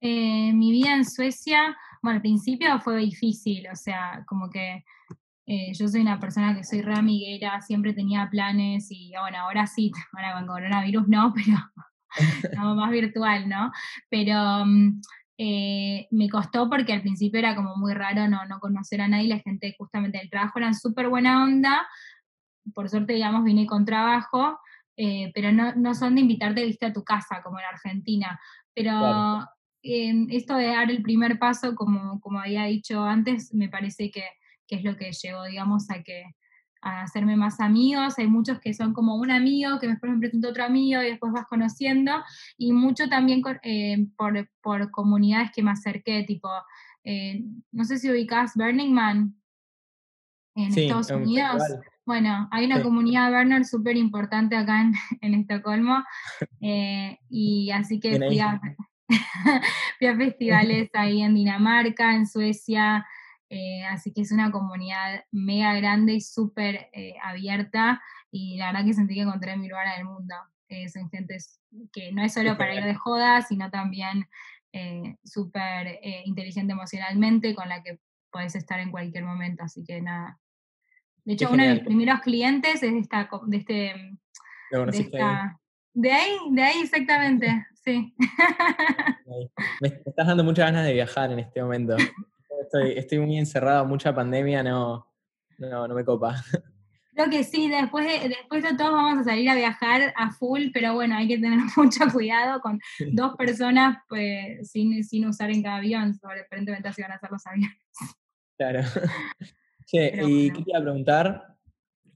Eh, 0.00 0.52
mi 0.52 0.70
vida 0.70 0.94
en 0.94 1.04
Suecia, 1.04 1.76
bueno, 2.02 2.16
al 2.16 2.22
principio 2.22 2.78
fue 2.80 2.98
difícil, 2.98 3.66
o 3.68 3.74
sea, 3.74 4.24
como 4.28 4.48
que 4.48 4.84
eh, 5.50 5.72
yo 5.72 5.88
soy 5.88 6.02
una 6.02 6.20
persona 6.20 6.54
que 6.54 6.62
soy 6.62 6.82
re 6.82 6.94
amiguera, 6.94 7.62
siempre 7.62 7.94
tenía 7.94 8.28
planes 8.30 8.88
y 8.90 9.12
bueno, 9.18 9.38
ahora 9.38 9.66
sí, 9.66 9.90
ahora 10.12 10.34
con 10.34 10.46
coronavirus 10.46 11.08
no, 11.08 11.32
pero 11.34 11.56
más 12.76 12.90
virtual, 12.90 13.48
¿no? 13.48 13.72
Pero 14.10 14.66
mm, 14.66 15.00
eh, 15.38 16.06
me 16.10 16.28
costó 16.28 16.68
porque 16.68 16.92
al 16.92 17.00
principio 17.00 17.38
era 17.38 17.56
como 17.56 17.76
muy 17.76 17.94
raro 17.94 18.28
no, 18.28 18.44
no 18.44 18.60
conocer 18.60 19.00
a 19.00 19.08
nadie, 19.08 19.26
la 19.26 19.38
gente 19.38 19.74
justamente 19.78 20.18
del 20.18 20.28
trabajo 20.28 20.58
eran 20.58 20.74
súper 20.74 21.08
buena 21.08 21.42
onda, 21.42 21.88
por 22.74 22.90
suerte, 22.90 23.14
digamos, 23.14 23.42
vine 23.42 23.66
con 23.66 23.86
trabajo, 23.86 24.58
eh, 24.98 25.30
pero 25.34 25.50
no, 25.50 25.74
no, 25.76 25.94
son 25.94 26.14
de 26.14 26.20
invitarte, 26.20 26.66
viste, 26.66 26.84
a 26.84 26.92
tu 26.92 27.04
casa, 27.04 27.40
como 27.42 27.58
en 27.58 27.64
Argentina, 27.64 28.38
pero 28.74 29.46
esto 29.82 30.56
de 30.56 30.66
dar 30.66 30.90
el 30.90 31.00
primer 31.02 31.38
paso, 31.38 31.74
como, 31.74 32.20
como 32.20 32.40
había 32.40 32.64
dicho 32.64 33.02
antes, 33.02 33.54
me 33.54 33.70
parece 33.70 34.10
que, 34.10 34.24
que 34.68 34.76
es 34.76 34.84
lo 34.84 34.96
que 34.96 35.10
llevó, 35.12 35.44
digamos, 35.44 35.90
a 35.90 36.02
que 36.02 36.24
a 36.80 37.02
hacerme 37.02 37.36
más 37.36 37.60
amigos, 37.60 38.18
hay 38.18 38.28
muchos 38.28 38.60
que 38.60 38.72
son 38.72 38.92
como 38.92 39.16
un 39.16 39.30
amigo, 39.30 39.78
que 39.80 39.88
después 39.88 40.12
me 40.12 40.18
presenta 40.18 40.48
otro 40.48 40.64
amigo 40.64 41.02
y 41.02 41.06
después 41.06 41.32
vas 41.32 41.46
conociendo, 41.46 42.12
y 42.56 42.72
mucho 42.72 43.08
también 43.08 43.42
eh, 43.62 44.06
por, 44.16 44.48
por, 44.62 44.90
comunidades 44.90 45.50
que 45.52 45.62
me 45.62 45.72
acerqué, 45.72 46.22
tipo, 46.22 46.48
eh, 47.02 47.42
no 47.72 47.84
sé 47.84 47.98
si 47.98 48.10
ubicás 48.10 48.54
Burning 48.54 48.92
Man. 48.92 49.34
En 50.54 50.76
Estados 50.76 51.10
Unidos. 51.10 51.62
Bueno, 52.04 52.48
hay 52.50 52.66
una 52.66 52.82
comunidad 52.82 53.30
Burner 53.30 53.64
súper 53.64 53.96
importante 53.96 54.56
acá 54.56 54.80
en, 54.80 54.92
en 55.20 55.34
Estocolmo, 55.34 56.02
eh, 56.60 57.18
y 57.28 57.70
así 57.70 58.00
que 58.00 58.16
fui 58.16 58.38
a, 58.40 58.60
fui 59.98 60.06
a 60.06 60.16
festivales 60.16 60.90
ahí 60.94 61.22
en 61.22 61.34
Dinamarca, 61.34 62.14
en 62.14 62.26
Suecia, 62.26 63.06
eh, 63.50 63.84
así 63.86 64.12
que 64.12 64.20
es 64.22 64.32
una 64.32 64.50
comunidad 64.50 65.24
mega 65.32 65.74
grande 65.74 66.14
y 66.14 66.20
súper 66.20 66.90
eh, 66.92 67.14
abierta 67.22 68.02
y 68.30 68.58
la 68.58 68.66
verdad 68.66 68.84
que 68.84 68.92
sentí 68.92 69.14
que 69.14 69.22
encontré 69.22 69.56
mi 69.56 69.68
lugar 69.68 69.86
en 69.86 70.00
el 70.00 70.04
mundo. 70.04 70.34
Eh, 70.68 70.88
son 70.90 71.08
gente 71.08 71.38
que 71.92 72.12
no 72.12 72.22
es 72.22 72.34
solo 72.34 72.58
para 72.58 72.74
ir 72.74 72.84
de 72.84 72.94
joda, 72.94 73.40
sino 73.42 73.70
también 73.70 74.28
súper 75.24 75.98
inteligente 76.24 76.72
emocionalmente, 76.72 77.54
con 77.54 77.68
la 77.68 77.82
que 77.82 77.98
podés 78.30 78.54
estar 78.54 78.78
en 78.78 78.92
cualquier 78.92 79.24
momento, 79.24 79.64
así 79.64 79.82
que 79.82 80.00
nada. 80.00 80.38
De 81.24 81.32
hecho, 81.32 81.50
uno 81.50 81.64
de 81.64 81.74
mis 81.74 81.84
primeros 81.84 82.20
clientes 82.20 82.74
es 82.74 82.92
de, 82.92 82.98
esta, 82.98 83.28
de 83.46 83.56
este... 83.56 84.18
De, 85.94 86.12
ahí, 86.12 86.36
de 86.50 86.62
ahí 86.62 86.80
exactamente, 86.82 87.66
sí. 87.82 88.14
Me, 89.80 89.88
me 89.88 89.88
estás 90.06 90.26
dando 90.26 90.44
muchas 90.44 90.66
ganas 90.66 90.86
de 90.86 90.92
viajar 90.92 91.32
en 91.32 91.40
este 91.40 91.62
momento 91.62 91.96
estoy, 92.62 93.18
muy 93.18 93.38
encerrado, 93.38 93.84
mucha 93.84 94.14
pandemia, 94.14 94.62
no, 94.62 95.06
no, 95.58 95.88
me 95.88 96.04
copa. 96.04 96.36
Creo 97.14 97.30
que 97.30 97.42
sí, 97.42 97.68
después 97.68 98.06
de, 98.06 98.28
después 98.28 98.62
de 98.62 98.76
todo 98.76 98.92
vamos 98.92 99.18
a 99.18 99.30
salir 99.30 99.50
a 99.50 99.56
viajar 99.56 100.12
a 100.16 100.30
full, 100.30 100.68
pero 100.72 100.94
bueno, 100.94 101.16
hay 101.16 101.26
que 101.26 101.38
tener 101.38 101.58
mucho 101.76 102.04
cuidado 102.12 102.60
con 102.60 102.78
dos 103.12 103.34
personas 103.36 103.98
pues, 104.08 104.70
sin, 104.70 105.02
sin 105.02 105.26
usar 105.26 105.50
en 105.50 105.62
cada 105.62 105.76
avión, 105.76 106.14
sobre 106.14 106.42
aparentemente 106.42 106.88
así 106.88 107.02
van 107.02 107.12
a 107.12 107.18
ser 107.18 107.30
los 107.30 107.46
aviones. 107.46 107.76
Claro. 108.56 108.80
y 109.92 110.50
qué 110.50 110.62
te 110.62 110.70
iba 110.70 110.78
a 110.78 110.82
preguntar, 110.82 111.56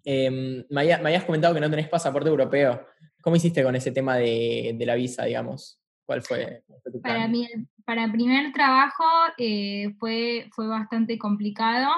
em, 0.05 0.65
me, 0.69 0.93
habías 0.93 1.25
comentado 1.25 1.55
que 1.55 1.61
no 1.61 1.71
tenés 1.71 1.89
pasaporte 1.89 2.29
europeo. 2.29 2.87
¿Cómo 3.21 3.37
hiciste 3.37 3.63
con 3.63 3.75
ese 3.77 3.93
tema 3.93 4.17
de, 4.17 4.75
de 4.77 4.87
la 4.87 4.95
visa, 4.97 5.25
digamos? 5.25 5.81
¿Cuál 6.05 6.23
fue, 6.23 6.65
Para 7.03 7.29
mí, 7.29 7.49
para 7.85 8.05
el 8.05 8.13
primer 8.13 8.53
trabajo 8.53 9.05
eh, 9.39 9.95
fue, 9.99 10.49
fue 10.55 10.67
bastante 10.67 11.19
complicado 11.19 11.91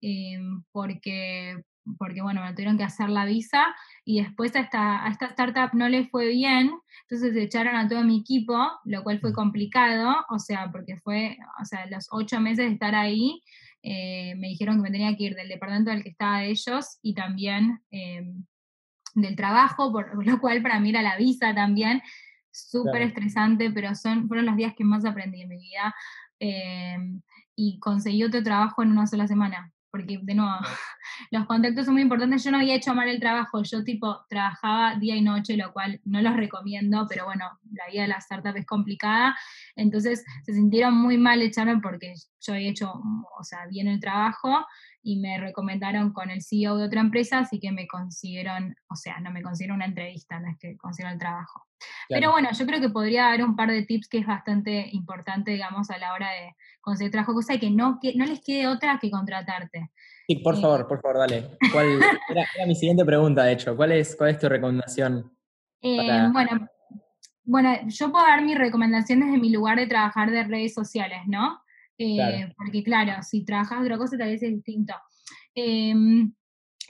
eh, 0.00 0.38
porque, 0.72 1.62
porque, 1.98 2.22
bueno, 2.22 2.42
me 2.42 2.52
tuvieron 2.52 2.76
que 2.76 2.84
hacer 2.84 3.08
la 3.08 3.24
visa 3.24 3.74
y 4.04 4.22
después 4.22 4.54
a 4.56 4.60
esta, 4.60 5.04
a 5.04 5.10
esta 5.10 5.26
startup 5.26 5.70
no 5.72 5.88
le 5.88 6.06
fue 6.08 6.28
bien, 6.28 6.72
entonces 7.08 7.36
echaron 7.36 7.76
a 7.76 7.88
todo 7.88 8.04
mi 8.04 8.20
equipo, 8.20 8.56
lo 8.84 9.02
cual 9.02 9.20
fue 9.20 9.30
mm. 9.30 9.34
complicado, 9.34 10.14
o 10.28 10.38
sea, 10.38 10.70
porque 10.70 10.96
fue, 10.98 11.36
o 11.60 11.64
sea, 11.64 11.86
los 11.86 12.08
ocho 12.10 12.40
meses 12.40 12.66
de 12.66 12.72
estar 12.72 12.94
ahí, 12.94 13.42
eh, 13.82 14.34
me 14.36 14.48
dijeron 14.48 14.76
que 14.76 14.82
me 14.82 14.90
tenía 14.90 15.16
que 15.16 15.24
ir 15.24 15.34
del 15.34 15.48
departamento 15.48 15.90
del 15.90 16.02
que 16.02 16.10
estaba 16.10 16.44
ellos 16.44 16.98
y 17.02 17.14
también 17.14 17.80
del 19.14 19.36
trabajo, 19.36 19.92
por 19.92 20.06
lo 20.26 20.40
cual 20.40 20.62
para 20.62 20.80
mí 20.80 20.90
era 20.90 21.02
la 21.02 21.16
visa 21.16 21.54
también, 21.54 22.02
súper 22.54 23.02
estresante, 23.02 23.70
pero 23.70 23.94
son, 23.94 24.28
fueron 24.28 24.46
los 24.46 24.56
días 24.56 24.74
que 24.76 24.84
más 24.84 25.04
aprendí 25.04 25.42
en 25.42 25.48
mi 25.48 25.58
vida. 25.58 25.94
Em, 26.38 27.20
y 27.56 27.78
conseguí 27.80 28.22
otro 28.24 28.42
trabajo 28.42 28.82
en 28.82 28.92
una 28.92 29.06
sola 29.06 29.26
semana, 29.26 29.72
porque 29.90 30.18
de 30.22 30.34
nuevo, 30.34 30.52
los 31.30 31.46
contactos 31.46 31.84
son 31.86 31.94
muy 31.94 32.02
importantes. 32.02 32.44
Yo 32.44 32.50
no 32.50 32.58
había 32.58 32.74
hecho 32.74 32.94
mal 32.94 33.08
el 33.08 33.20
trabajo, 33.20 33.62
yo 33.62 33.84
tipo 33.84 34.24
trabajaba 34.28 34.96
día 34.96 35.16
y 35.16 35.20
noche, 35.20 35.56
lo 35.56 35.72
cual 35.72 36.00
no 36.04 36.22
los 36.22 36.36
recomiendo, 36.36 37.06
pero 37.08 37.24
bueno, 37.24 37.44
la 37.72 37.86
vida 37.88 38.02
de 38.02 38.08
la 38.08 38.18
startup 38.18 38.56
es 38.56 38.66
complicada. 38.66 39.36
Entonces 39.76 40.24
se 40.44 40.54
sintieron 40.54 40.94
muy 40.94 41.18
mal 41.18 41.42
echarme 41.42 41.80
porque 41.80 42.14
yo 42.40 42.54
había 42.54 42.70
hecho, 42.70 42.92
o 43.38 43.44
sea, 43.44 43.66
bien 43.66 43.88
el 43.88 44.00
trajo 44.00 44.64
y 45.04 45.20
me 45.20 45.38
recomendaron 45.38 46.14
con 46.14 46.30
el 46.30 46.42
CEO 46.42 46.78
de 46.78 46.86
otra 46.86 47.02
empresa, 47.02 47.40
así 47.40 47.60
que 47.60 47.70
me 47.70 47.86
consiguieron, 47.86 48.74
o 48.88 48.96
sea, 48.96 49.20
no 49.20 49.30
me 49.30 49.42
consiguieron 49.42 49.76
una 49.76 49.84
entrevista, 49.84 50.40
no 50.40 50.50
es 50.50 50.56
que 50.58 50.78
consiguieron 50.78 51.12
el 51.12 51.18
trabajo. 51.20 51.62
Pero 52.08 52.32
bueno, 52.32 52.48
yo 52.58 52.64
creo 52.64 52.80
que 52.80 52.88
podría 52.88 53.28
haber 53.28 53.44
un 53.44 53.54
par 53.54 53.70
de 53.70 53.84
tips 53.84 54.08
que 54.08 54.18
es 54.18 54.26
bastante 54.26 54.88
importante, 54.92 55.50
digamos, 55.50 55.90
a 55.90 55.98
la 55.98 56.14
hora 56.14 56.30
de 56.30 56.56
conseguir 56.80 57.12
trabajo, 57.12 57.34
cosa 57.34 57.58
que 57.58 57.70
no, 57.70 57.98
que 58.00 58.14
no 58.14 58.24
les 58.24 58.40
quede 58.42 58.66
otra 58.66 58.98
que 58.98 59.10
contratarte. 59.10 59.90
Sí, 60.26 60.36
por 60.36 60.54
eh, 60.54 60.60
favor, 60.62 60.88
por 60.88 61.02
favor, 61.02 61.18
dale. 61.18 61.50
¿Cuál, 61.70 61.86
era, 62.30 62.66
mi 62.66 62.74
siguiente 62.74 63.04
pregunta, 63.04 63.44
de 63.44 63.52
hecho. 63.52 63.76
¿Cuál 63.76 63.92
es, 63.92 64.16
cuál 64.16 64.30
es 64.30 64.38
tu 64.38 64.48
recomendación? 64.48 65.30
Eh, 65.82 66.28
bueno, 66.32 66.66
bueno, 67.44 67.70
yo 67.88 68.10
puedo 68.10 68.24
dar 68.24 68.42
mis 68.42 68.56
recomendaciones 68.56 69.30
de 69.30 69.38
mi 69.38 69.50
lugar 69.50 69.78
de 69.78 69.86
trabajar 69.86 70.30
de 70.30 70.44
redes 70.44 70.72
sociales, 70.72 71.20
¿no? 71.26 71.60
Eh, 71.98 72.52
porque 72.56 72.82
claro, 72.82 73.22
si 73.22 73.44
trabajas 73.44 73.80
otra 73.80 73.98
cosa 73.98 74.18
tal 74.18 74.30
vez 74.30 74.42
es 74.42 74.52
distinto. 74.52 74.94
Em, 75.54 76.32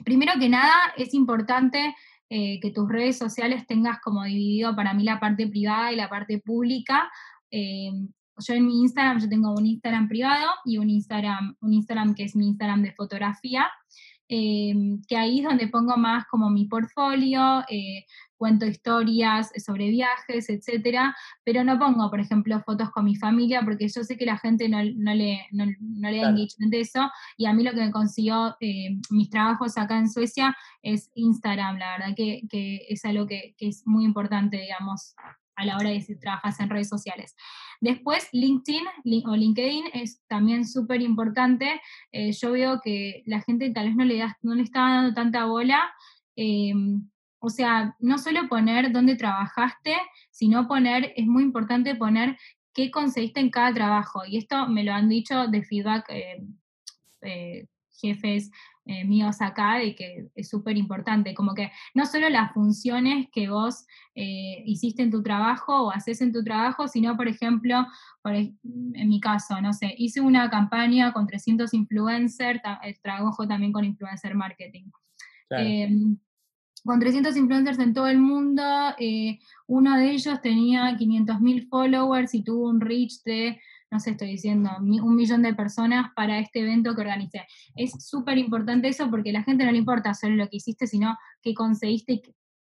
primero 0.03 0.33
que 0.39 0.49
nada, 0.49 0.75
es 0.97 1.13
importante 1.13 1.93
eh, 2.29 2.59
que 2.59 2.71
tus 2.71 2.89
redes 2.89 3.17
sociales 3.17 3.67
tengas 3.67 3.99
como 4.01 4.23
dividido 4.23 4.75
para 4.75 4.93
mí 4.93 5.03
la 5.03 5.19
parte 5.19 5.47
privada 5.47 5.91
y 5.91 5.95
la 5.95 6.09
parte 6.09 6.39
pública. 6.39 7.09
Em, 7.51 8.09
yo 8.37 8.53
en 8.53 8.65
mi 8.65 8.81
Instagram, 8.81 9.19
yo 9.19 9.29
tengo 9.29 9.53
un 9.53 9.65
Instagram 9.65 10.07
privado 10.07 10.51
y 10.65 10.77
un 10.77 10.89
Instagram, 10.89 11.55
un 11.61 11.73
Instagram 11.73 12.15
que 12.15 12.23
es 12.23 12.35
mi 12.35 12.47
Instagram 12.47 12.81
de 12.81 12.93
fotografía. 12.93 13.69
Em, 14.27 15.01
que 15.07 15.15
ahí 15.17 15.39
es 15.39 15.45
donde 15.45 15.67
pongo 15.67 15.97
más 15.97 16.25
como 16.25 16.49
mi 16.49 16.65
portfolio, 16.65 17.63
eh, 17.69 18.05
cuento 18.37 18.65
historias 18.65 19.51
sobre 19.63 19.89
viajes, 19.89 20.49
etcétera, 20.49 21.15
pero 21.43 21.63
no 21.63 21.79
pongo, 21.79 22.09
por 22.09 22.19
ejemplo, 22.19 22.61
fotos 22.65 22.91
con 22.91 23.05
mi 23.05 23.15
familia 23.15 23.61
porque 23.63 23.87
yo 23.87 24.03
sé 24.03 24.17
que 24.17 24.25
la 24.25 24.37
gente 24.37 24.69
no, 24.69 24.81
le, 24.81 25.47
no, 25.51 25.65
le 25.65 26.17
da 26.21 26.29
engagement 26.29 26.71
de 26.71 26.81
eso 26.81 27.09
y 27.37 27.45
a 27.45 27.53
mí 27.53 27.63
lo 27.63 27.71
que 27.71 27.81
me 27.81 27.91
consiguió 27.91 28.55
eh, 28.59 28.97
mis 29.09 29.29
trabajos 29.29 29.77
acá 29.77 29.97
en 29.97 30.09
Suecia 30.09 30.55
es 30.81 31.09
Instagram, 31.15 31.77
la 31.77 31.97
verdad 31.97 32.15
que, 32.15 32.41
es 32.89 33.05
algo 33.05 33.25
que, 33.25 33.55
que, 33.57 33.67
es 33.67 33.83
muy 33.85 34.05
importante, 34.05 34.57
digamos, 34.57 35.15
a 35.55 35.65
la 35.65 35.77
hora 35.77 35.89
de 35.89 36.01
si 36.01 36.17
trabajas 36.17 36.59
en 36.59 36.69
redes 36.69 36.89
sociales. 36.89 37.35
Después, 37.81 38.29
LinkedIn 38.31 38.85
o 39.25 39.35
LinkedIn 39.35 39.85
es 39.93 40.21
también 40.27 40.65
súper 40.67 41.01
importante. 41.01 41.81
Eh, 42.11 42.31
yo 42.33 42.51
veo 42.51 42.79
que 42.83 43.23
la 43.25 43.41
gente 43.41 43.69
tal 43.71 43.87
vez 43.87 43.95
no 43.95 44.05
le, 44.05 44.17
da, 44.17 44.37
no 44.41 44.55
le 44.55 44.63
está 44.63 44.81
dando 44.81 45.13
tanta 45.13 45.45
bola. 45.45 45.81
Em, 46.35 47.09
o 47.45 47.49
sea, 47.49 47.95
no 47.99 48.17
solo 48.17 48.47
poner 48.47 48.91
dónde 48.91 49.15
trabajaste, 49.15 49.95
sino 50.31 50.67
poner, 50.67 51.13
es 51.15 51.27
muy 51.27 51.43
importante 51.43 51.95
poner 51.95 52.37
qué 52.73 52.91
conseguiste 52.91 53.39
en 53.39 53.51
cada 53.51 53.73
trabajo. 53.73 54.23
Y 54.25 54.37
esto 54.37 54.67
me 54.67 54.83
lo 54.83 54.93
han 54.93 55.09
dicho 55.09 55.47
de 55.47 55.63
feedback 55.63 56.05
eh, 56.09 56.43
eh, 57.21 57.67
jefes 57.99 58.51
eh, 58.87 59.03
míos 59.03 59.41
acá 59.41 59.79
de 59.79 59.95
que 59.95 60.27
es 60.35 60.47
súper 60.47 60.77
importante, 60.77 61.33
como 61.33 61.55
que 61.55 61.71
no 61.95 62.05
solo 62.05 62.29
las 62.29 62.53
funciones 62.53 63.27
que 63.31 63.49
vos 63.49 63.85
eh, 64.13 64.61
hiciste 64.65 65.01
en 65.01 65.09
tu 65.09 65.23
trabajo 65.23 65.85
o 65.85 65.91
haces 65.91 66.21
en 66.21 66.31
tu 66.31 66.43
trabajo, 66.43 66.87
sino, 66.87 67.17
por 67.17 67.27
ejemplo, 67.27 67.87
en 68.25 69.09
mi 69.09 69.19
caso, 69.19 69.59
no 69.59 69.73
sé, 69.73 69.95
hice 69.97 70.21
una 70.21 70.51
campaña 70.51 71.13
con 71.13 71.25
300 71.25 71.73
influencers, 71.73 72.61
eh, 72.83 72.95
trabajo 73.01 73.47
también 73.47 73.71
con 73.71 73.85
influencer 73.85 74.35
marketing. 74.35 74.91
Em, 75.49 76.17
con 76.85 76.99
300 76.99 77.35
influencers 77.35 77.79
en 77.79 77.93
todo 77.93 78.07
el 78.07 78.19
mundo, 78.19 78.63
uno 79.67 79.97
de 79.97 80.11
ellos 80.11 80.41
tenía 80.41 80.95
500.000 80.97 81.67
followers 81.67 82.33
y 82.33 82.43
tuvo 82.43 82.69
un 82.69 82.79
reach 82.79 83.23
de 83.25 83.59
no 83.91 83.99
sé, 83.99 84.11
estoy 84.11 84.29
diciendo, 84.29 84.69
un 84.79 85.15
millón 85.15 85.41
de 85.41 85.53
personas 85.53 86.11
para 86.15 86.39
este 86.39 86.61
evento 86.61 86.93
que 86.93 87.01
organicé. 87.01 87.47
Es 87.75 87.93
súper 88.05 88.37
importante 88.37 88.89
eso 88.89 89.09
porque 89.09 89.29
a 89.29 89.33
la 89.33 89.43
gente 89.43 89.63
no 89.63 89.71
le 89.71 89.77
importa 89.77 90.13
solo 90.13 90.35
lo 90.35 90.49
que 90.49 90.57
hiciste, 90.57 90.85
sino 90.85 91.17
qué 91.41 91.53
conseguiste 91.53 92.21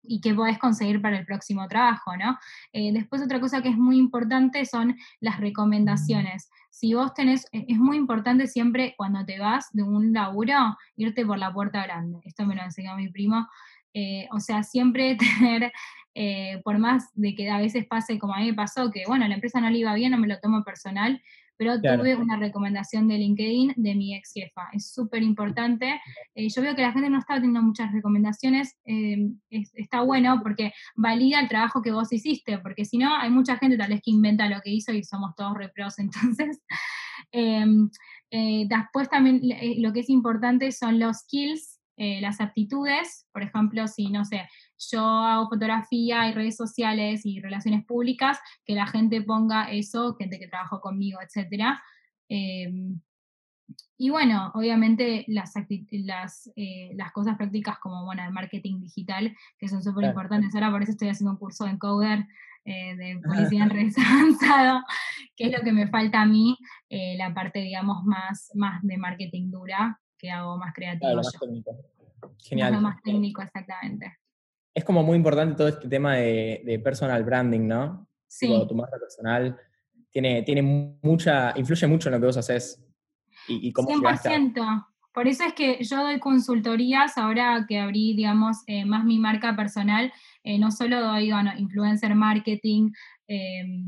y 0.01 0.21
qué 0.21 0.33
podés 0.33 0.57
conseguir 0.57 1.01
para 1.01 1.17
el 1.19 1.25
próximo 1.25 1.67
trabajo, 1.67 2.15
¿no? 2.15 2.37
Eh, 2.71 2.93
después 2.93 3.21
otra 3.21 3.39
cosa 3.39 3.61
que 3.61 3.69
es 3.69 3.77
muy 3.77 3.97
importante 3.97 4.65
son 4.65 4.95
las 5.19 5.39
recomendaciones. 5.39 6.49
Si 6.69 6.93
vos 6.93 7.13
tenés, 7.13 7.47
e, 7.51 7.65
es 7.67 7.77
muy 7.77 7.97
importante 7.97 8.47
siempre 8.47 8.93
cuando 8.97 9.25
te 9.25 9.39
vas 9.39 9.67
de 9.73 9.83
un 9.83 10.13
laburo, 10.13 10.77
irte 10.95 11.25
por 11.25 11.37
la 11.37 11.53
puerta 11.53 11.83
grande. 11.83 12.19
Esto 12.23 12.45
me 12.45 12.55
lo 12.55 12.63
enseñó 12.63 12.95
mi 12.95 13.09
primo. 13.09 13.47
Eh, 13.93 14.27
o 14.31 14.39
sea, 14.39 14.63
siempre 14.63 15.15
tener 15.39 15.71
eh, 16.15 16.59
por 16.63 16.77
más 16.79 17.09
de 17.13 17.35
que 17.35 17.49
a 17.49 17.59
veces 17.59 17.85
pase 17.87 18.19
como 18.19 18.33
a 18.33 18.39
mí 18.39 18.47
me 18.47 18.53
pasó, 18.53 18.91
que 18.91 19.03
bueno, 19.07 19.27
la 19.27 19.35
empresa 19.35 19.61
no 19.61 19.69
le 19.69 19.77
iba 19.77 19.93
bien, 19.93 20.11
no 20.11 20.17
me 20.17 20.27
lo 20.27 20.39
tomo 20.39 20.63
personal, 20.63 21.21
pero 21.55 21.79
tuve 21.79 22.15
una 22.15 22.37
recomendación 22.37 23.07
de 23.07 23.17
LinkedIn 23.17 23.73
de 23.75 23.95
mi 23.95 24.15
ex 24.15 24.31
jefa. 24.33 24.69
Es 24.71 24.91
súper 24.91 25.23
importante. 25.23 25.99
Eh, 26.33 26.47
yo 26.49 26.61
veo 26.61 26.73
que 26.73 26.81
la 26.81 26.93
gente 26.93 27.09
no 27.09 27.19
está 27.19 27.35
teniendo 27.35 27.61
muchas 27.61 27.91
recomendaciones. 27.91 28.77
Eh, 28.85 29.29
está 29.49 30.01
bueno 30.01 30.39
porque 30.41 30.71
valida 30.95 31.41
el 31.41 31.49
trabajo 31.49 31.81
que 31.81 31.91
vos 31.91 32.13
hiciste, 32.13 32.59
porque 32.59 32.85
si 32.85 32.97
no, 32.97 33.13
hay 33.13 33.29
mucha 33.29 33.57
gente 33.57 33.77
tal 33.77 33.89
vez 33.89 34.01
que 34.01 34.11
inventa 34.11 34.49
lo 34.49 34.61
que 34.61 34.71
hizo 34.71 34.93
y 34.93 35.03
somos 35.03 35.35
todos 35.35 35.57
repros. 35.57 35.99
Entonces, 35.99 36.61
em, 37.31 37.89
después 38.29 39.09
también 39.09 39.41
lo 39.77 39.91
que 39.91 39.99
es 39.99 40.09
importante 40.09 40.71
son 40.71 40.97
los 40.97 41.19
skills 41.19 41.78
eh, 42.01 42.21
las 42.21 42.39
aptitudes, 42.39 43.27
por 43.33 43.43
ejemplo, 43.43 43.85
si, 43.89 44.09
no 44.09 44.23
sé, 44.23 44.47
yo 44.89 45.05
hago 45.05 45.49
fotografía 45.49 46.29
y 46.29 46.33
redes 46.33 46.55
sociales 46.55 47.25
y 47.25 47.41
relaciones 47.41 47.85
públicas, 47.85 48.39
que 48.63 48.73
la 48.73 48.87
gente 48.87 49.21
ponga 49.21 49.69
eso, 49.69 50.15
gente 50.15 50.39
que 50.39 50.47
trabajó 50.47 50.79
conmigo, 50.79 51.19
etc. 51.21 51.75
Em, 52.29 53.01
y 53.97 54.11
bueno, 54.11 54.49
obviamente 54.55 55.25
las, 55.27 55.51
las, 55.91 56.49
eh, 56.55 56.91
las 56.95 57.11
cosas 57.11 57.35
prácticas 57.35 57.79
como, 57.79 58.05
bueno, 58.05 58.23
el 58.23 58.31
marketing 58.31 58.79
digital, 58.79 59.35
que 59.57 59.67
son 59.67 59.83
súper 59.83 60.05
importantes. 60.05 60.55
Ahora 60.55 60.71
por 60.71 60.83
eso 60.83 60.93
estoy 60.93 61.09
haciendo 61.09 61.31
un 61.33 61.37
curso 61.37 61.67
en 61.67 61.77
Coder 61.77 62.25
eh, 62.63 62.95
de 62.95 63.19
publicidad 63.25 63.63
en 63.63 63.69
redes 63.71 63.97
avanzado, 63.97 64.85
que 65.35 65.47
es 65.47 65.51
lo 65.51 65.61
que 65.65 65.73
me 65.73 65.89
falta 65.89 66.21
a 66.21 66.25
mí, 66.25 66.57
la 66.89 67.33
parte, 67.33 67.59
digamos, 67.59 68.05
más, 68.05 68.51
más 68.55 68.81
de 68.83 68.97
marketing 68.97 69.51
dura, 69.51 69.99
que 70.19 70.29
hago 70.29 70.57
más 70.57 70.73
creativo. 70.73 71.15
más 71.15 71.31
técnico. 71.39 71.77
Genial. 72.37 72.81
más 72.81 73.01
técnico, 73.01 73.41
exactamente. 73.41 74.17
Es 74.73 74.83
como 74.83 75.01
muy 75.01 75.17
importante 75.17 75.55
todo 75.55 75.69
este 75.69 75.87
tema 75.87 76.15
de, 76.15 76.81
personal 76.83 77.23
branding, 77.23 77.67
¿no? 77.67 78.07
Sí. 78.27 78.47
tu 78.67 78.75
marca 78.75 78.97
personal 78.99 79.57
tiene, 80.11 80.43
tiene 80.43 80.61
mucha, 81.01 81.57
influye 81.57 81.87
mucho 81.87 82.09
en 82.09 82.13
lo 82.13 82.19
que 82.19 82.25
vos 82.27 82.37
haces 82.37 82.85
y, 83.47 83.69
y 83.69 83.73
cómo 83.73 83.89
100%. 83.89 84.85
Por 85.13 85.27
eso 85.27 85.43
es 85.43 85.53
que 85.53 85.83
yo 85.83 85.97
doy 86.03 86.19
consultorías, 86.19 87.17
ahora 87.17 87.65
que 87.67 87.79
abrí, 87.79 88.13
digamos, 88.15 88.57
eh, 88.67 88.85
más 88.85 89.03
mi 89.03 89.17
marca 89.17 89.55
personal, 89.55 90.13
eh, 90.43 90.59
no 90.59 90.71
solo 90.71 91.01
doy, 91.01 91.31
bueno, 91.31 91.51
influencer 91.57 92.13
marketing, 92.13 92.91
eh, 93.27 93.83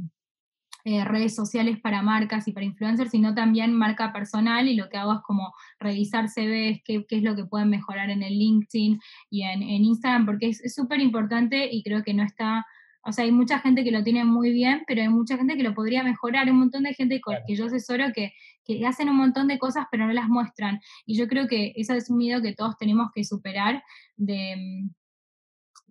eh, 0.83 1.03
redes 1.05 1.35
sociales 1.35 1.79
para 1.79 2.01
marcas 2.01 2.47
y 2.47 2.51
para 2.51 2.65
influencers, 2.65 3.11
sino 3.11 3.35
también 3.35 3.73
marca 3.73 4.11
personal 4.11 4.67
y 4.67 4.75
lo 4.75 4.89
que 4.89 4.97
hago 4.97 5.13
es 5.13 5.19
como 5.21 5.53
revisar 5.79 6.27
CVs, 6.27 6.81
qué, 6.83 7.05
qué 7.07 7.17
es 7.17 7.23
lo 7.23 7.35
que 7.35 7.45
pueden 7.45 7.69
mejorar 7.69 8.09
en 8.09 8.23
el 8.23 8.37
LinkedIn 8.37 8.99
y 9.29 9.43
en, 9.43 9.61
Instagram, 9.61 10.25
porque 10.25 10.49
es 10.49 10.73
súper 10.73 10.99
importante 10.99 11.69
y 11.71 11.83
creo 11.83 12.03
que 12.03 12.13
no 12.13 12.23
está, 12.23 12.65
o 13.03 13.11
sea, 13.11 13.25
hay 13.25 13.31
mucha 13.31 13.59
gente 13.59 13.83
que 13.83 13.91
lo 13.91 14.03
tiene 14.03 14.23
muy 14.25 14.51
bien, 14.51 14.83
pero 14.87 15.01
hay 15.01 15.09
mucha 15.09 15.37
gente 15.37 15.55
que 15.55 15.63
lo 15.63 15.73
podría 15.73 16.03
mejorar, 16.03 16.45
hay 16.45 16.51
un 16.51 16.59
montón 16.59 16.83
de 16.83 16.93
gente 16.93 17.21
que 17.47 17.55
yo 17.55 17.65
asesoro 17.65 18.05
que, 18.13 18.33
que 18.65 18.85
hacen 18.85 19.09
un 19.09 19.17
montón 19.17 19.47
de 19.47 19.59
cosas 19.59 19.85
pero 19.91 20.07
no 20.07 20.13
las 20.13 20.29
muestran. 20.29 20.79
Y 21.05 21.15
yo 21.17 21.27
creo 21.27 21.47
que 21.47 21.73
ese 21.75 21.95
es 21.97 22.09
un 22.09 22.17
miedo 22.17 22.41
que 22.41 22.53
todos 22.53 22.77
tenemos 22.77 23.09
que 23.13 23.23
superar 23.23 23.83
de 24.17 24.89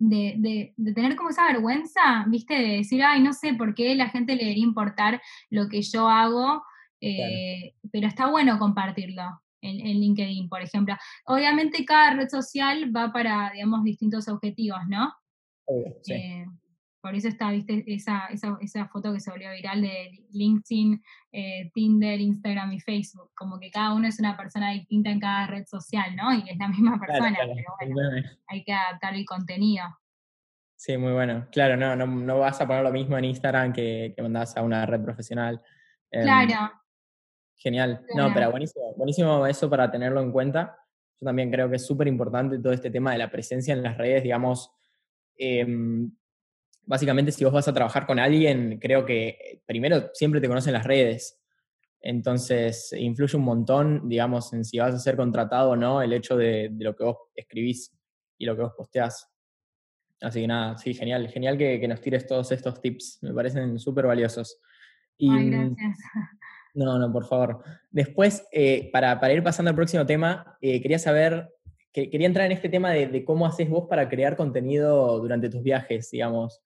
mm, 0.01 0.41
de, 0.41 0.73
tener 0.93 1.15
como 1.15 1.29
esa 1.29 1.47
vergüenza, 1.47 2.25
viste, 2.27 2.53
de 2.53 2.77
decir, 2.77 3.03
ay, 3.03 3.21
no 3.21 3.33
sé 3.33 3.53
por 3.53 3.73
qué 3.75 3.95
la 3.95 4.09
gente 4.09 4.35
le 4.35 4.43
debería 4.43 4.63
importar 4.63 5.21
lo 5.49 5.67
que 5.69 5.81
yo 5.81 6.09
hago, 6.09 6.63
eh, 7.01 7.73
pero 7.91 8.07
está 8.07 8.29
bueno 8.29 8.59
compartirlo 8.59 9.41
en, 9.61 9.99
LinkedIn, 9.99 10.49
por 10.49 10.61
ejemplo. 10.61 10.95
Obviamente 11.25 11.85
cada 11.85 12.15
red 12.15 12.29
social 12.29 12.95
va 12.95 13.11
para, 13.11 13.51
digamos, 13.51 13.83
distintos 13.83 14.27
objetivos, 14.27 14.79
¿no? 14.87 15.13
Eh, 16.07 16.45
por 17.01 17.15
eso 17.15 17.27
está, 17.27 17.49
viste, 17.51 17.83
esa, 17.87 18.27
esa, 18.27 18.87
foto 18.87 19.11
que 19.11 19.19
se 19.19 19.31
volvió 19.31 19.51
viral 19.51 19.81
de 19.81 20.23
LinkedIn, 20.31 21.01
eh, 21.31 21.71
Tinder, 21.73 22.19
Instagram 22.19 22.73
y 22.73 22.79
Facebook. 22.79 23.31
Como 23.35 23.59
que 23.59 23.71
cada 23.71 23.93
uno 23.93 24.07
es 24.07 24.19
una 24.19 24.37
persona 24.37 24.71
distinta 24.71 25.09
en 25.09 25.19
cada 25.19 25.47
red 25.47 25.65
social, 25.65 26.15
¿no? 26.15 26.31
Y 26.33 26.47
es 26.47 26.57
la 26.57 26.67
misma 26.67 26.99
persona, 26.99 27.37
pero 27.41 27.93
bueno, 27.93 28.29
hay 28.47 28.63
que 28.63 28.73
adaptar 28.73 29.15
el 29.15 29.25
contenido. 29.25 29.85
Sí, 30.75 30.97
muy 30.97 31.11
bueno. 31.11 31.47
Claro, 31.51 31.75
no, 31.75 31.95
no, 31.95 32.39
vas 32.39 32.61
a 32.61 32.67
poner 32.67 32.83
lo 32.83 32.91
mismo 32.91 33.17
en 33.17 33.25
Instagram 33.25 33.73
que, 33.73 34.13
que 34.15 34.21
mandás 34.21 34.55
a 34.57 34.61
una 34.61 34.85
red 34.85 35.03
profesional. 35.03 35.61
Em, 36.11 36.23
claro. 36.23 36.71
Genial. 37.55 38.03
No, 38.15 38.33
pero 38.33 38.49
buenísimo, 38.49 38.93
buenísimo 38.95 39.45
eso 39.45 39.69
para 39.69 39.91
tenerlo 39.91 40.21
en 40.21 40.31
cuenta. 40.31 40.77
Yo 41.19 41.25
también 41.25 41.51
creo 41.51 41.69
que 41.69 41.75
es 41.75 41.85
súper 41.85 42.07
importante 42.07 42.57
todo 42.57 42.73
este 42.73 42.89
tema 42.89 43.11
de 43.11 43.19
la 43.19 43.29
presencia 43.29 43.73
en 43.73 43.83
las 43.83 43.97
redes, 43.97 44.23
digamos. 44.23 44.71
Em, 45.37 46.11
básicamente, 46.85 47.31
si 47.31 47.43
vos 47.43 47.53
vas 47.53 47.67
a 47.67 47.73
trabajar 47.73 48.05
con 48.05 48.19
alguien, 48.19 48.79
creo 48.79 49.05
que 49.05 49.61
primero 49.65 50.09
siempre 50.13 50.41
te 50.41 50.47
conocen 50.47 50.73
las 50.73 50.85
redes. 50.85 51.39
Entonces, 52.01 52.93
influye 52.93 53.37
un 53.37 53.43
montón, 53.43 54.09
digamos, 54.09 54.53
en 54.53 54.65
si 54.65 54.79
vas 54.79 54.95
a 54.95 54.99
ser 54.99 55.15
contratado 55.15 55.71
o 55.71 55.75
no, 55.75 56.01
el 56.01 56.13
hecho 56.13 56.35
de, 56.35 56.69
de 56.71 56.83
lo 56.83 56.95
que 56.95 57.03
vos 57.03 57.17
escribís 57.35 57.93
y 58.37 58.45
lo 58.45 58.55
que 58.55 58.63
vos 58.63 58.73
posteás. 58.75 59.31
Así 60.21 60.41
que 60.41 60.47
nada, 60.47 60.77
sí, 60.77 60.93
genial, 60.93 61.27
genial 61.29 61.57
que, 61.57 61.87
nos 61.87 61.99
tires 61.99 62.27
todos 62.27 62.51
estos 62.51 62.79
tips, 62.79 63.19
me 63.23 63.33
parecen 63.33 63.79
súper 63.79 64.05
valiosos. 64.05 64.59
Y, 65.17 65.29
Ay, 65.29 65.45
mm, 65.45 65.75
gracias. 65.75 65.97
No, 66.73 66.97
no, 66.97 67.11
por 67.11 67.25
favor. 67.25 67.63
Después, 67.89 68.47
eh, 68.51 68.89
para, 68.93 69.33
ir 69.33 69.43
pasando 69.43 69.69
al 69.69 69.75
próximo 69.75 70.05
tema, 70.05 70.57
eh, 70.61 70.79
quería 70.81 70.99
saber, 70.99 71.49
que, 71.91 72.09
quería 72.09 72.27
entrar 72.27 72.45
en 72.45 72.51
este 72.51 72.69
tema 72.69 72.91
de, 72.91 73.25
cómo 73.25 73.45
haces 73.45 73.67
vos 73.67 73.87
para 73.89 74.07
crear 74.07 74.37
contenido 74.37 75.19
durante 75.19 75.49
tus 75.49 75.63
viajes, 75.63 76.11
digamos. 76.11 76.61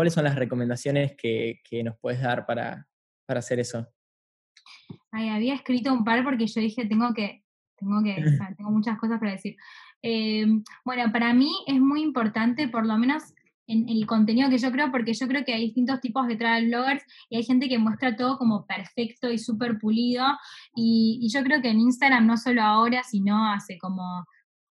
¿Cuáles 0.00 0.14
son 0.14 0.24
las 0.24 0.36
recomendaciones 0.36 1.12
que, 1.14 1.60
nos 1.84 1.94
puedes 1.98 2.22
dar 2.22 2.46
para, 2.46 2.88
para 3.26 3.40
hacer 3.40 3.60
eso? 3.60 3.86
Ay, 5.12 5.28
había 5.28 5.52
escrito 5.52 5.92
un 5.92 6.04
par 6.04 6.24
porque 6.24 6.46
yo 6.46 6.58
dije, 6.58 6.86
tengo 6.86 7.12
que, 7.12 7.44
tengo 7.76 8.02
que, 8.02 8.14
tengo 8.56 8.70
muchas 8.70 8.98
cosas 8.98 9.18
para 9.18 9.32
decir. 9.32 9.56
Eh, 10.00 10.46
bueno, 10.86 11.12
para 11.12 11.34
mí 11.34 11.52
es 11.66 11.78
muy 11.78 12.00
importante, 12.00 12.66
por 12.66 12.86
lo 12.86 12.96
menos 12.96 13.24
en 13.66 13.90
el 13.90 14.06
contenido 14.06 14.48
que 14.48 14.56
yo 14.56 14.72
creo, 14.72 14.90
porque 14.90 15.12
yo 15.12 15.28
creo 15.28 15.44
que 15.44 15.52
hay 15.52 15.66
distintos 15.66 16.00
tipos 16.00 16.26
de 16.26 16.36
travel 16.36 16.68
bloggers 16.68 17.04
y 17.28 17.36
hay 17.36 17.44
gente 17.44 17.68
que 17.68 17.76
muestra 17.76 18.16
todo 18.16 18.38
como 18.38 18.64
perfecto 18.64 19.30
y 19.30 19.36
súper 19.36 19.78
pulido. 19.78 20.24
Y, 20.74 21.28
yo 21.30 21.42
creo 21.44 21.60
que 21.60 21.68
en 21.68 21.80
Instagram, 21.80 22.26
no 22.26 22.38
solo 22.38 22.62
ahora, 22.62 23.02
sino 23.02 23.52
hace 23.52 23.76
como 23.76 24.24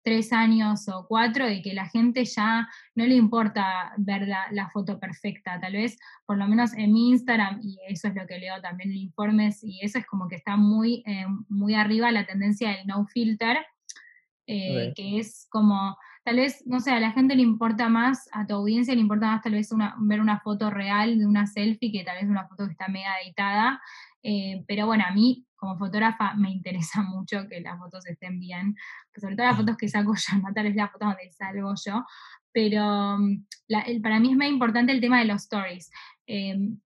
tres 0.06 0.32
años 0.32 0.88
o 0.88 1.04
cuatro, 1.08 1.46
de 1.46 1.60
que 1.62 1.74
la 1.74 1.88
gente 1.88 2.24
ya 2.24 2.68
no 2.94 3.04
le 3.04 3.16
importa 3.16 3.92
ver 3.98 4.28
la, 4.28 4.70
foto 4.72 5.00
perfecta. 5.00 5.58
Tal 5.60 5.72
vez, 5.72 5.98
por 6.26 6.38
lo 6.38 6.46
menos 6.46 6.72
en 6.74 6.92
mi 6.92 7.10
Instagram, 7.10 7.58
y 7.60 7.76
eso 7.88 8.06
es 8.06 8.14
lo 8.14 8.24
que 8.24 8.38
leo 8.38 8.62
también 8.62 8.92
en 8.92 8.98
informes, 8.98 9.64
y 9.64 9.80
eso 9.82 9.98
es 9.98 10.06
como 10.06 10.28
que 10.28 10.36
está 10.36 10.56
muy, 10.56 11.02
eh, 11.06 11.26
muy 11.48 11.74
arriba 11.74 12.12
la 12.12 12.24
tendencia 12.24 12.70
del 12.70 12.86
no 12.86 13.04
filter 13.06 13.66
eh, 14.48 14.92
que 14.94 15.18
es 15.18 15.48
como, 15.50 15.96
tal 16.24 16.36
vez, 16.36 16.64
no 16.66 16.78
sé, 16.78 16.92
a 16.92 17.00
la 17.00 17.10
gente 17.10 17.34
le 17.34 17.42
importa 17.42 17.88
más, 17.88 18.28
a 18.30 18.46
tu 18.46 18.54
audiencia 18.54 18.94
le 18.94 19.00
importa 19.00 19.26
más 19.26 19.42
tal 19.42 19.54
vez 19.54 19.72
una, 19.72 19.96
ver 19.98 20.20
una 20.20 20.38
foto 20.38 20.70
real 20.70 21.18
de 21.18 21.26
una 21.26 21.48
selfie 21.48 21.90
que 21.90 22.04
tal 22.04 22.18
vez 22.20 22.30
una 22.30 22.46
foto 22.46 22.66
que 22.66 22.70
está 22.72 22.86
mega 22.86 23.20
editada, 23.24 23.82
eh, 24.28 24.64
pero 24.66 24.86
bueno, 24.86 25.04
a 25.06 25.12
mí 25.12 25.46
como 25.54 25.78
fotógrafa 25.78 26.34
me 26.34 26.50
interesa 26.50 27.00
mucho 27.14 27.46
que 27.48 27.60
las 27.60 27.78
fotos 27.78 28.04
estén 28.06 28.40
bien, 28.40 28.74
sobre 29.14 29.36
todo 29.36 29.46
las 29.46 29.56
fotos 29.56 29.76
que 29.76 29.88
saco 29.88 30.14
yo, 30.16 30.38
no 30.38 30.52
tal 30.52 30.64
vez 30.64 30.74
las 30.74 30.90
fotos 30.90 31.08
donde 31.08 31.30
salgo 31.30 31.72
yo, 31.84 32.04
pero 32.52 33.18
mm, 33.18 34.02
para 34.02 34.18
mí 34.18 34.32
es 34.32 34.36
muy 34.36 34.46
importante 34.46 34.90
el 34.90 35.00
tema 35.00 35.20
de 35.20 35.26
los 35.26 35.42
stories. 35.42 35.90
Em, 36.26 36.80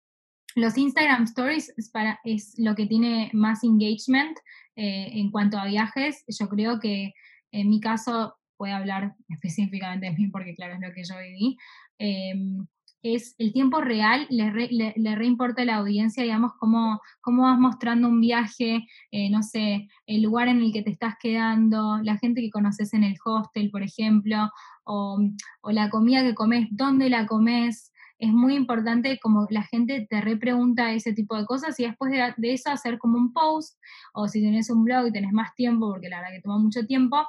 los 0.55 0.79
Instagram 0.79 1.25
Stories 1.25 1.75
es, 1.77 1.91
para, 1.91 2.19
es, 2.25 2.55
lo 2.57 2.75
que 2.75 2.87
tiene 2.87 3.31
más 3.35 3.63
engagement 3.63 4.39
eh, 4.75 5.11
en 5.13 5.31
cuanto 5.31 5.59
a 5.59 5.67
viajes. 5.67 6.25
Yo 6.29 6.49
creo 6.49 6.81
que 6.81 7.13
en 7.53 7.69
mi 7.69 7.81
caso, 7.81 8.35
voy 8.59 8.71
a 8.71 8.79
hablar 8.79 9.15
específicamente 9.29 10.07
de 10.07 10.13
mí 10.13 10.29
porque 10.29 10.55
claro 10.55 10.75
es 10.75 10.81
lo 10.81 10.95
que 10.95 11.05
yo 11.05 11.19
viví, 11.19 11.59
em, 11.99 12.67
es 13.15 13.35
el 13.39 13.53
tiempo 13.53 13.81
real, 13.81 14.27
le, 14.31 15.17
reimporta 15.17 15.63
a 15.63 15.65
la 15.65 15.77
audiencia, 15.77 16.23
digamos, 16.23 16.53
cómo, 16.59 17.01
cómo 17.21 17.43
vas 17.43 17.59
mostrando 17.59 18.09
un 18.09 18.21
viaje, 18.21 18.87
eh, 19.11 19.31
no 19.31 19.43
sé, 19.43 19.89
el 20.07 20.23
lugar 20.23 20.49
en 20.49 20.61
el 20.63 20.73
que 20.73 20.83
te 20.83 20.91
estás 20.91 21.15
quedando, 21.21 21.99
la 22.03 22.17
gente 22.19 22.41
que 22.41 22.51
conoces 22.51 22.95
en 22.95 23.05
el 23.05 23.17
hostel, 23.25 23.71
por 23.71 23.83
ejemplo, 23.83 24.51
o, 24.85 25.19
o 25.61 25.71
la 25.71 25.91
comida 25.91 26.23
que 26.23 26.35
comes, 26.35 26.69
dónde 26.71 27.11
la 27.11 27.27
comes, 27.27 27.93
es 28.19 28.33
muy 28.33 28.55
importante 28.55 29.19
como 29.21 29.47
la 29.51 29.63
gente 29.63 30.07
te 30.09 30.21
repregunta 30.21 30.93
ese 30.93 31.13
tipo 31.13 31.37
de 31.37 31.45
cosas 31.45 31.79
y 31.79 31.85
después 31.85 32.11
de, 32.11 32.53
eso 32.53 32.71
hacer 32.71 32.99
como 32.99 33.19
un 33.19 33.33
post 33.33 33.79
o 34.15 34.29
si 34.29 34.41
tienes 34.41 34.71
un 34.71 34.85
blog 34.85 35.09
y 35.09 35.13
tenés 35.13 35.33
más 35.33 35.55
tiempo, 35.55 35.91
porque 35.91 36.09
la 36.09 36.19
verdad 36.19 36.35
que 36.35 36.43
toma 36.43 36.59
mucho 36.59 36.87
tiempo, 36.87 37.27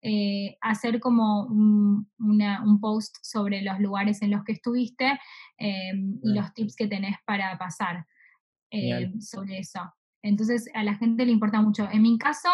eh, 0.00 0.56
hacer 0.60 1.00
como 1.00 1.46
un, 1.46 2.06
post 2.80 3.16
sobre 3.22 3.62
los 3.62 3.80
lugares 3.80 4.22
en 4.22 4.30
los 4.30 4.44
que 4.44 4.52
estuviste 4.52 5.18
eh, 5.58 5.92
y 6.22 6.32
los 6.32 6.54
tips 6.54 6.76
que 6.76 6.86
tenés 6.86 7.16
para 7.26 7.58
pasar 7.58 8.06
eh, 8.70 9.10
sobre 9.18 9.58
eso. 9.58 9.80
Entonces 10.22 10.70
a 10.74 10.84
la 10.84 10.94
gente 10.94 11.24
le 11.26 11.32
importa 11.32 11.60
mucho. 11.60 11.88
En 11.90 12.02
mi 12.02 12.16
caso, 12.18 12.48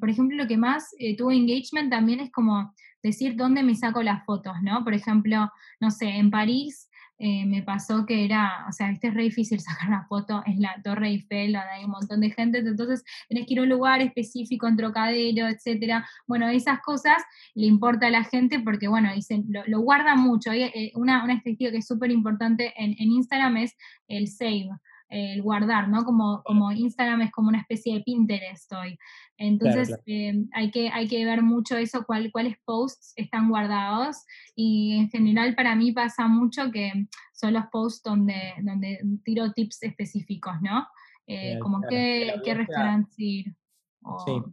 por 0.00 0.08
ejemplo, 0.08 0.36
lo 0.36 0.46
que 0.46 0.56
más 0.56 0.88
tuvo 1.18 1.32
engagement 1.32 1.90
también 1.90 2.20
es 2.20 2.30
como 2.30 2.74
decir 3.02 3.36
dónde 3.36 3.62
me 3.62 3.74
saco 3.74 4.02
las 4.02 4.24
fotos, 4.24 4.54
¿no? 4.62 4.84
Por 4.84 4.94
ejemplo, 4.94 5.50
no 5.80 5.90
sé, 5.90 6.08
en 6.08 6.30
París 6.30 6.88
eh, 7.24 7.46
me 7.46 7.62
pasó 7.62 8.04
que 8.04 8.24
era, 8.24 8.66
o 8.68 8.72
sea, 8.72 8.90
este 8.90 9.06
es 9.06 9.14
re 9.14 9.22
difícil 9.22 9.60
sacar 9.60 9.88
una 9.88 10.06
foto 10.06 10.42
en 10.44 10.60
la 10.60 10.80
Torre 10.82 11.08
Eiffel, 11.08 11.52
donde 11.52 11.68
hay 11.68 11.84
un 11.84 11.92
montón 11.92 12.20
de 12.20 12.30
gente, 12.30 12.58
entonces 12.58 13.04
tenés 13.28 13.46
que 13.46 13.54
ir 13.54 13.60
a 13.60 13.62
un 13.62 13.68
lugar 13.68 14.00
específico, 14.00 14.66
en 14.66 14.76
Trocadero, 14.76 15.46
etcétera. 15.46 16.04
Bueno, 16.26 16.48
esas 16.48 16.80
cosas 16.80 17.16
le 17.54 17.66
importa 17.66 18.08
a 18.08 18.10
la 18.10 18.24
gente 18.24 18.58
porque, 18.58 18.88
bueno, 18.88 19.14
dicen, 19.14 19.44
lo, 19.48 19.62
lo 19.66 19.80
guardan 19.80 20.18
mucho. 20.20 20.52
Eh, 20.52 20.90
una, 20.96 21.22
una 21.22 21.40
que 21.42 21.56
es 21.58 21.86
súper 21.86 22.10
importante 22.10 22.72
en, 22.76 22.96
en 22.98 23.12
Instagram 23.12 23.58
es 23.58 23.76
el 24.08 24.26
save 24.26 24.70
el 25.12 25.42
guardar, 25.42 25.88
¿no? 25.88 26.04
Como, 26.04 26.42
como 26.42 26.72
Instagram 26.72 27.22
es 27.22 27.30
como 27.30 27.48
una 27.48 27.60
especie 27.60 27.94
de 27.94 28.00
Pinterest 28.00 28.72
hoy. 28.72 28.98
Entonces 29.36 29.94
eh, 30.06 30.44
hay, 30.52 30.70
que, 30.70 30.88
hay 30.88 31.06
que 31.06 31.24
ver 31.24 31.42
mucho 31.42 31.76
eso, 31.76 32.04
cuál, 32.06 32.32
cuáles 32.32 32.56
posts 32.64 33.12
están 33.16 33.50
guardados 33.50 34.24
y 34.54 34.96
en 34.96 35.10
general 35.10 35.54
para 35.54 35.76
mí 35.76 35.92
pasa 35.92 36.26
mucho 36.28 36.70
que 36.70 36.92
son 37.32 37.52
los 37.52 37.64
posts 37.70 38.02
donde, 38.02 38.54
donde 38.62 39.00
tiro 39.24 39.52
tips 39.52 39.82
específicos, 39.82 40.54
¿no? 40.62 40.86
Eh, 41.26 41.58
como 41.60 41.80
qué, 41.88 42.34
qué 42.44 42.54
restaurante 42.54 43.14
ir 43.18 43.54
o 44.02 44.52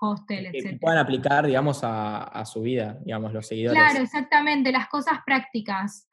hostel, 0.00 0.46
etc. 0.46 0.70
Que 0.70 0.78
puedan 0.78 0.98
aplicar, 0.98 1.46
digamos, 1.46 1.84
a, 1.84 2.24
a, 2.24 2.44
su 2.44 2.62
vida, 2.62 2.98
digamos, 3.04 3.32
los 3.32 3.46
seguidores. 3.46 3.80
Claro, 3.80 4.02
exactamente, 4.02 4.72
las 4.72 4.88
cosas 4.88 5.20
prácticas. 5.24 6.08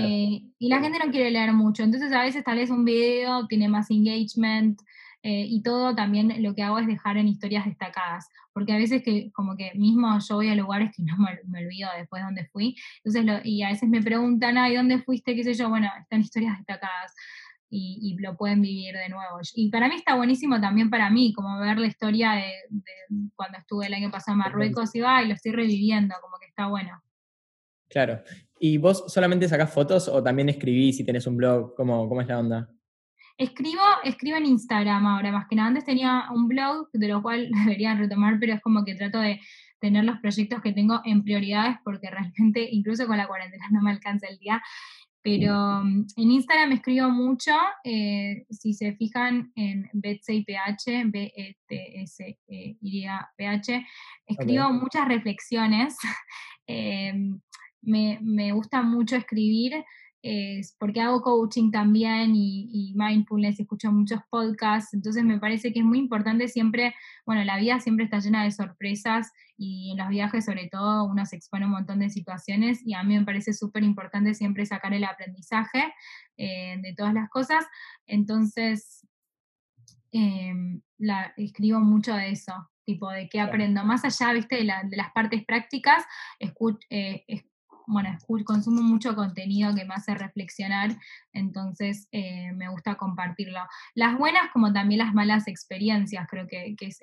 Eh, 0.00 0.42
y 0.58 0.68
la 0.68 0.80
gente 0.80 0.98
no 0.98 1.10
quiere 1.10 1.30
leer 1.30 1.52
mucho, 1.52 1.82
entonces 1.82 2.12
a 2.12 2.22
veces 2.22 2.44
tal 2.44 2.56
vez 2.56 2.70
un 2.70 2.84
video 2.84 3.46
tiene 3.46 3.68
más 3.68 3.90
engagement 3.90 4.80
eh, 5.22 5.46
y 5.48 5.62
todo 5.62 5.94
también 5.94 6.42
lo 6.42 6.54
que 6.54 6.62
hago 6.62 6.78
es 6.78 6.86
dejar 6.86 7.16
en 7.16 7.28
historias 7.28 7.64
destacadas, 7.64 8.28
porque 8.52 8.72
a 8.72 8.76
veces 8.76 9.02
que 9.02 9.30
como 9.32 9.56
que 9.56 9.72
mismo 9.76 10.18
yo 10.18 10.34
voy 10.36 10.48
a 10.48 10.54
lugares 10.54 10.90
que 10.96 11.02
no 11.04 11.16
me, 11.16 11.64
olvido 11.64 11.88
después 11.96 12.20
de 12.20 12.26
dónde 12.26 12.44
fui, 12.46 12.76
entonces 13.04 13.42
y 13.44 13.62
a 13.62 13.68
veces 13.68 13.88
me 13.88 14.02
preguntan, 14.02 14.58
ay, 14.58 14.76
¿dónde 14.76 14.98
fuiste? 14.98 15.34
¿Qué 15.34 15.44
sé 15.44 15.54
yo? 15.54 15.68
Bueno, 15.68 15.88
están 16.00 16.20
historias 16.20 16.56
destacadas. 16.58 17.14
Y, 17.74 18.18
lo 18.20 18.36
pueden 18.36 18.60
vivir 18.60 18.94
de 18.94 19.08
nuevo. 19.08 19.40
Y 19.54 19.70
para 19.70 19.88
mí 19.88 19.94
está 19.94 20.14
buenísimo 20.14 20.60
también 20.60 20.90
para 20.90 21.08
mí, 21.08 21.32
como 21.32 21.58
ver 21.58 21.78
la 21.78 21.86
historia 21.86 22.32
de, 22.32 22.52
cuando 23.34 23.56
estuve 23.56 23.86
el 23.86 23.94
año 23.94 24.10
pasado 24.10 24.34
en 24.34 24.40
Marruecos 24.40 24.94
y 24.94 25.00
va, 25.00 25.22
y 25.22 25.28
lo 25.28 25.32
estoy 25.32 25.52
reviviendo, 25.52 26.14
como 26.20 26.36
que 26.38 26.48
está 26.48 26.66
bueno. 26.66 27.02
Claro. 27.88 28.22
¿Y 28.64 28.78
vos 28.78 29.04
solamente 29.08 29.48
sacás 29.48 29.74
fotos 29.74 30.06
o 30.06 30.22
también 30.22 30.48
escribís 30.48 30.96
si 30.96 31.04
tenés 31.04 31.26
un 31.26 31.36
blog? 31.36 31.74
¿Cómo, 31.74 32.08
cómo 32.08 32.20
es 32.20 32.28
la 32.28 32.38
onda? 32.38 32.70
Escribo, 33.36 33.82
escribo 34.04 34.36
en 34.36 34.46
Instagram 34.46 35.04
ahora, 35.04 35.32
más 35.32 35.48
que 35.48 35.56
nada. 35.56 35.66
Antes 35.66 35.84
tenía 35.84 36.26
un 36.32 36.46
blog, 36.46 36.88
de 36.92 37.08
lo 37.08 37.20
cual 37.22 37.50
debería 37.66 37.96
retomar, 37.96 38.38
pero 38.38 38.54
es 38.54 38.60
como 38.60 38.84
que 38.84 38.94
trato 38.94 39.18
de 39.18 39.40
tener 39.80 40.04
los 40.04 40.20
proyectos 40.20 40.62
que 40.62 40.72
tengo 40.72 41.00
en 41.04 41.24
prioridades, 41.24 41.78
porque 41.82 42.08
realmente, 42.08 42.68
incluso 42.70 43.08
con 43.08 43.16
la 43.16 43.26
cuarentena, 43.26 43.66
no 43.72 43.82
me 43.82 43.90
alcanza 43.90 44.28
el 44.28 44.38
día. 44.38 44.62
Pero 45.22 45.82
mm, 45.82 46.06
en 46.18 46.30
Instagram 46.30 46.70
escribo 46.70 47.10
mucho, 47.10 47.50
eh, 47.82 48.46
si 48.48 48.74
se 48.74 48.92
fijan 48.92 49.50
en 49.56 49.90
BetSayPH, 49.92 51.10
B-E-T-S-Y-P-H, 51.10 52.46
escribo 54.24 54.72
muchas 54.72 55.08
reflexiones. 55.08 55.96
Em, 56.64 57.40
me, 57.82 58.52
gusta 58.52 58.82
mucho 58.82 59.16
escribir 59.16 59.84
porque 60.78 61.00
hago 61.00 61.20
coaching 61.20 61.72
también 61.72 62.32
y, 62.36 62.94
mindfulness, 62.96 63.58
escucho 63.58 63.90
muchos 63.90 64.20
podcasts, 64.30 64.94
entonces 64.94 65.24
me 65.24 65.40
parece 65.40 65.72
que 65.72 65.80
es 65.80 65.84
muy 65.84 65.98
importante 65.98 66.46
siempre, 66.46 66.94
bueno, 67.26 67.42
la 67.44 67.58
vida 67.58 67.80
siempre 67.80 68.04
está 68.04 68.20
llena 68.20 68.44
de 68.44 68.52
sorpresas 68.52 69.32
y 69.56 69.90
en 69.90 69.98
los 69.98 70.08
viajes 70.08 70.44
sobre 70.44 70.68
todo 70.68 71.04
uno 71.04 71.26
se 71.26 71.36
expone 71.36 71.64
a 71.64 71.66
un 71.66 71.74
montón 71.74 71.98
de 71.98 72.08
situaciones 72.08 72.86
y 72.86 72.94
a 72.94 73.02
mí 73.02 73.18
me 73.18 73.24
parece 73.24 73.52
súper 73.52 73.82
importante 73.82 74.34
siempre 74.34 74.64
sacar 74.64 74.94
el 74.94 75.04
aprendizaje 75.04 75.92
eh, 76.36 76.76
de 76.80 76.94
todas 76.96 77.14
las 77.14 77.28
cosas, 77.28 77.64
entonces 78.06 79.04
em, 80.12 80.82
la, 80.98 81.32
escribo 81.36 81.80
mucho 81.80 82.14
de 82.14 82.30
eso, 82.30 82.52
tipo 82.84 83.10
de 83.10 83.28
qué 83.28 83.40
aprendo. 83.40 83.84
Más 83.84 84.04
allá, 84.04 84.32
viste, 84.32 84.56
de, 84.56 84.64
las 84.64 85.12
partes 85.12 85.44
prácticas, 85.44 86.04
escucho, 86.38 86.78
eh, 86.90 87.24
bueno, 87.92 88.16
consumo 88.44 88.82
mucho 88.82 89.14
contenido 89.14 89.74
que 89.74 89.84
me 89.84 89.94
hace 89.94 90.14
reflexionar, 90.14 90.90
entonces 91.32 92.08
eh, 92.12 92.52
me 92.52 92.68
gusta 92.68 92.96
compartirlo. 92.96 93.60
Las 93.94 94.18
buenas 94.18 94.50
como 94.52 94.72
también 94.72 94.98
las 94.98 95.14
malas 95.14 95.48
experiencias, 95.48 96.26
creo 96.28 96.46
que, 96.46 96.74
es 96.80 96.98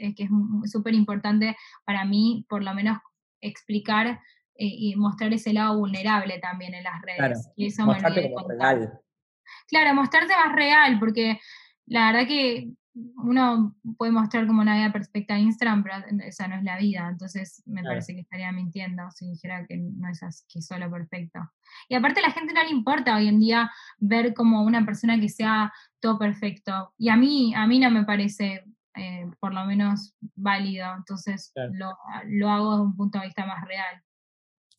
súper 0.65 0.93
importante 0.93 1.55
para 1.85 2.05
mí, 2.05 2.45
por 2.49 2.63
lo 2.63 2.73
menos, 2.73 2.97
explicar 3.41 4.07
eh, 4.55 4.65
y 4.65 4.95
mostrar 4.95 5.31
ese 5.33 5.53
lado 5.53 5.77
vulnerable 5.77 6.39
también 6.39 6.73
en 6.73 6.83
las 6.83 7.01
redes. 7.01 7.17
Claro, 7.17 7.35
y 7.55 7.67
eso 7.67 7.85
mostrarte 7.85 8.33
real. 8.49 8.99
Claro, 9.67 9.95
mostrarte 9.95 10.33
más 10.35 10.53
real, 10.53 10.99
porque 10.99 11.39
la 11.85 12.11
verdad 12.11 12.27
que 12.27 12.69
uno 13.17 13.75
puede 13.97 14.11
mostrar 14.11 14.47
como 14.47 14.61
una 14.61 14.75
vida 14.75 14.91
perfecta 14.91 15.35
en 15.35 15.45
Instagram, 15.45 15.83
pero 15.83 15.95
esa 16.25 16.47
no 16.47 16.55
es 16.55 16.63
la 16.63 16.77
vida. 16.77 17.07
Entonces 17.09 17.63
me 17.65 17.83
parece 17.83 18.13
que 18.13 18.21
estaría 18.21 18.51
mintiendo 18.51 19.03
si 19.11 19.29
dijera 19.29 19.65
que 19.65 19.77
no 19.77 20.09
es 20.09 20.21
así, 20.23 20.45
que 20.51 20.61
solo 20.61 20.89
perfecto. 20.89 21.39
Y 21.87 21.95
aparte 21.95 22.19
a 22.19 22.27
la 22.27 22.31
gente 22.31 22.53
no 22.53 22.63
le 22.63 22.69
importa 22.69 23.15
hoy 23.15 23.27
en 23.27 23.39
día 23.39 23.69
ver 23.97 24.33
como 24.33 24.63
una 24.63 24.85
persona 24.85 25.19
que 25.19 25.29
sea 25.29 25.71
todo 25.99 26.17
perfecto. 26.17 26.93
Y 26.97 27.09
a 27.09 27.15
mí, 27.15 27.53
a 27.55 27.67
mí 27.67 27.79
no 27.79 27.89
me 27.91 28.03
parece 28.03 28.63
eh, 28.95 29.25
por 29.39 29.53
lo 29.53 29.65
menos 29.65 30.15
válido. 30.35 30.87
Entonces 30.97 31.53
lo, 31.71 32.49
hago 32.49 32.71
desde 32.71 32.83
un 32.83 32.95
punto 32.95 33.19
de 33.19 33.25
vista 33.25 33.45
más 33.45 33.65
real. 33.65 34.01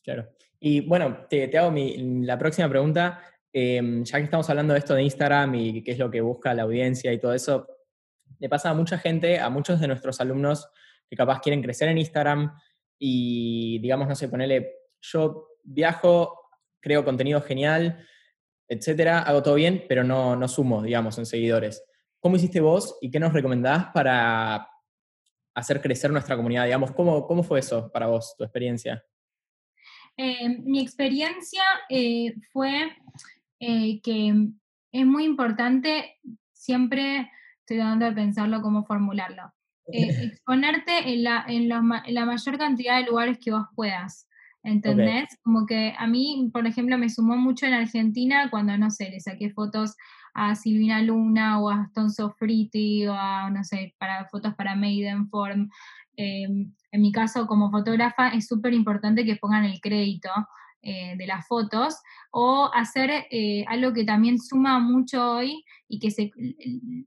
Claro. 0.02 0.28
Y 0.58 0.80
bueno, 0.80 1.26
te, 1.28 1.56
hago 1.56 1.74
la 1.74 2.38
próxima 2.38 2.68
pregunta. 2.68 3.20
Em, 3.52 4.04
ya 4.04 4.18
que 4.18 4.24
estamos 4.24 4.48
hablando 4.48 4.74
de 4.74 4.78
esto 4.78 4.94
de 4.94 5.02
Instagram 5.02 5.54
y 5.56 5.82
qué 5.82 5.92
es 5.92 5.98
lo 5.98 6.10
que 6.10 6.20
busca 6.20 6.54
la 6.54 6.62
audiencia 6.62 7.12
y 7.12 7.18
todo 7.18 7.34
eso, 7.34 7.66
le 8.40 8.48
pasa 8.48 8.70
a 8.70 8.74
mucha 8.74 8.98
gente, 8.98 9.38
a 9.38 9.48
muchos 9.50 9.78
de 9.78 9.86
nuestros 9.86 10.20
alumnos 10.20 10.68
que 11.08 11.16
capaz 11.16 11.40
quieren 11.40 11.62
crecer 11.62 11.88
en 11.88 11.98
Instagram 11.98 12.52
y, 12.98 13.78
digamos, 13.80 14.08
no 14.08 14.14
sé, 14.14 14.28
ponele, 14.28 14.72
yo 15.00 15.48
viajo, 15.62 16.50
creo 16.80 17.04
contenido 17.04 17.40
genial, 17.42 18.06
etcétera, 18.66 19.20
hago 19.20 19.42
todo 19.42 19.54
bien, 19.54 19.84
pero 19.88 20.04
no, 20.04 20.36
no 20.36 20.48
sumo, 20.48 20.82
digamos, 20.82 21.18
en 21.18 21.26
seguidores. 21.26 21.84
¿Cómo 22.18 22.36
hiciste 22.36 22.60
vos 22.60 22.98
y 23.00 23.10
qué 23.10 23.20
nos 23.20 23.32
recomendás 23.32 23.86
para 23.92 24.68
hacer 25.54 25.80
crecer 25.80 26.10
nuestra 26.10 26.36
comunidad? 26.36 26.64
Digamos, 26.64 26.92
¿cómo, 26.92 27.26
cómo 27.26 27.42
fue 27.42 27.60
eso 27.60 27.90
para 27.92 28.06
vos, 28.06 28.34
tu 28.36 28.44
experiencia? 28.44 29.04
Eh, 30.16 30.48
mi 30.62 30.80
experiencia 30.80 31.62
eh, 31.88 32.34
fue 32.52 32.92
eh, 33.58 34.00
que 34.02 34.34
es 34.92 35.06
muy 35.06 35.24
importante 35.24 36.18
siempre 36.52 37.30
estoy 37.70 37.78
tratando 37.78 38.06
de 38.06 38.12
pensarlo, 38.12 38.62
cómo 38.62 38.84
formularlo. 38.84 39.42
Eh, 39.92 40.26
exponerte 40.26 41.12
en 41.12 41.24
la, 41.24 41.44
en, 41.48 41.68
la, 41.68 41.82
mayor 41.82 42.58
cantidad 42.58 42.98
de 42.98 43.06
lugares 43.06 43.38
que 43.40 43.50
vos 43.50 43.66
puedas. 43.74 44.28
¿Entendés? 44.62 45.36
Como 45.42 45.66
que 45.66 45.94
a 45.98 46.06
mí, 46.06 46.48
por 46.52 46.64
ejemplo, 46.64 46.96
me 46.96 47.10
sumó 47.10 47.36
mucho 47.36 47.66
en 47.66 47.74
Argentina 47.74 48.50
cuando, 48.50 48.78
no 48.78 48.92
sé, 48.92 49.10
le 49.10 49.18
saqué 49.18 49.50
fotos 49.50 49.96
a 50.32 50.54
Silvina 50.54 51.02
Luna 51.02 51.60
o 51.60 51.70
a 51.70 51.86
Stone 51.88 52.10
Sofriti 52.10 53.08
o 53.08 53.14
a, 53.14 53.50
no 53.50 53.64
sé, 53.64 53.96
para 53.98 54.26
fotos 54.26 54.54
para 54.54 54.76
Maidenform. 54.76 55.68
Eh, 56.16 56.44
en 56.44 57.00
mi 57.02 57.10
caso, 57.10 57.48
como 57.48 57.72
fotógrafa, 57.72 58.28
es 58.28 58.46
súper 58.46 58.74
importante 58.74 59.24
que 59.24 59.36
pongan 59.36 59.64
el 59.64 59.80
crédito 59.80 60.30
eh, 60.82 61.14
de 61.18 61.26
las 61.26 61.46
fotos, 61.46 61.96
o 62.30 62.70
hacer 62.72 63.26
eh, 63.30 63.66
algo 63.68 63.92
que 63.92 64.04
también 64.04 64.38
suma 64.38 64.78
mucho 64.78 65.32
hoy 65.32 65.62
y 65.88 65.98
que 65.98 66.08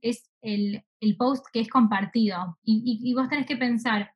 es 0.01 0.29
el, 0.43 1.17
post 1.17 1.45
que 1.51 1.61
es 1.61 1.69
compartido. 1.69 2.59
Y, 2.63 3.11
vos 3.15 3.29
tenés 3.29 3.47
que 3.47 3.57
pensar, 3.57 4.13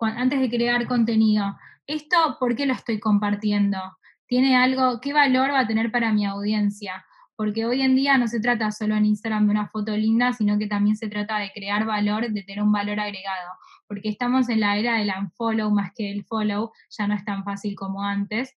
antes 0.00 0.40
de 0.40 0.50
crear 0.50 0.88
contenido, 0.88 1.56
¿esto 1.86 2.36
por 2.40 2.56
qué 2.56 2.66
lo 2.66 2.72
estoy 2.72 2.98
compartiendo? 2.98 3.78
¿Tiene 4.26 4.56
algo, 4.56 5.00
qué 5.00 5.12
valor 5.12 5.50
va 5.50 5.60
a 5.60 5.66
tener 5.68 5.92
para 5.92 6.12
mi 6.12 6.26
audiencia? 6.26 7.04
Porque 7.36 7.64
hoy 7.64 7.82
en 7.82 7.94
día 7.94 8.18
no 8.18 8.26
se 8.26 8.40
trata 8.40 8.72
solo 8.72 8.96
en 8.96 9.04
Instagram 9.06 9.44
de 9.46 9.52
una 9.52 9.68
foto 9.68 9.96
linda, 9.96 10.32
sino 10.32 10.58
que 10.58 10.66
también 10.66 10.96
se 10.96 11.08
trata 11.08 11.38
de 11.38 11.52
crear 11.54 11.84
valor, 11.84 12.28
de 12.28 12.42
tener 12.42 12.60
un 12.60 12.72
valor 12.72 12.98
agregado. 12.98 13.52
Porque 13.86 14.08
estamos 14.08 14.48
en 14.48 14.60
la 14.60 14.76
era 14.78 14.96
del 14.96 15.12
unfollow 15.16 15.70
más 15.70 15.92
que 15.94 16.10
el 16.10 16.24
follow, 16.24 16.72
ya 16.90 17.06
no 17.06 17.14
es 17.14 17.24
tan 17.24 17.44
fácil 17.44 17.76
como 17.76 18.02
antes. 18.02 18.56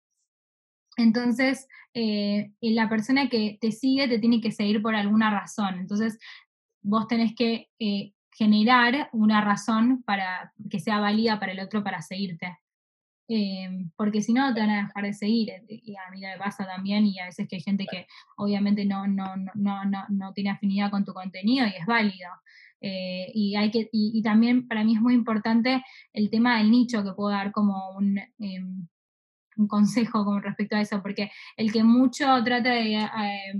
Entonces, 0.99 1.65
eh, 1.93 2.51
la 2.59 2.89
persona 2.89 3.29
que 3.29 3.57
te 3.61 3.71
sigue 3.71 4.07
te 4.09 4.19
tiene 4.19 4.41
que 4.41 4.51
seguir 4.51 4.81
por 4.81 4.95
alguna 4.95 5.31
razón. 5.31 5.79
Entonces, 5.79 6.19
vos 6.81 7.07
tenés 7.07 7.33
que 7.35 7.69
eh, 7.79 8.13
generar 8.31 9.09
una 9.13 9.41
razón 9.41 10.03
para 10.03 10.53
que 10.69 10.79
sea 10.79 10.99
válida 10.99 11.39
para 11.39 11.53
el 11.53 11.59
otro 11.61 11.83
para 11.83 12.01
seguirte. 12.01 12.57
Em, 13.29 13.91
porque 13.95 14.21
si 14.21 14.33
no, 14.33 14.53
te 14.53 14.59
van 14.59 14.71
a 14.71 14.87
dejar 14.87 15.03
de 15.05 15.13
seguir. 15.13 15.51
Eh, 15.51 15.63
y 15.69 15.95
a 15.95 16.11
mí 16.11 16.19
me 16.19 16.37
pasa 16.37 16.65
también, 16.65 17.05
y 17.05 17.17
a 17.19 17.25
veces 17.25 17.47
que 17.47 17.55
hay 17.57 17.61
gente 17.61 17.85
que 17.89 18.05
obviamente 18.37 18.85
no, 18.85 19.07
no, 19.07 19.35
no, 19.55 19.85
no, 19.85 20.05
no 20.09 20.33
tiene 20.33 20.49
afinidad 20.49 20.91
con 20.91 21.05
tu 21.05 21.13
contenido 21.13 21.65
y 21.65 21.75
es 21.79 21.85
válido. 21.85 22.29
y, 22.81 23.55
hay 23.55 23.71
que, 23.71 23.89
y, 23.91 24.21
también 24.23 24.67
para 24.67 24.83
mí 24.83 24.95
es 24.95 25.01
muy 25.01 25.13
importante 25.13 25.83
el 26.13 26.29
tema 26.29 26.57
del 26.57 26.71
nicho 26.71 27.03
que 27.03 27.13
puedo 27.13 27.29
dar 27.31 27.51
como 27.51 27.91
un, 27.97 28.17
em, 28.39 28.87
un 29.59 29.67
consejo 29.67 30.25
con 30.25 30.41
respecto 30.41 30.75
a 30.75 30.81
eso, 30.81 31.01
porque 31.01 31.31
el 31.57 31.71
que 31.71 31.83
mucho 31.83 32.25
trata 32.43 32.71
de, 32.71 32.95
eh, 32.95 33.53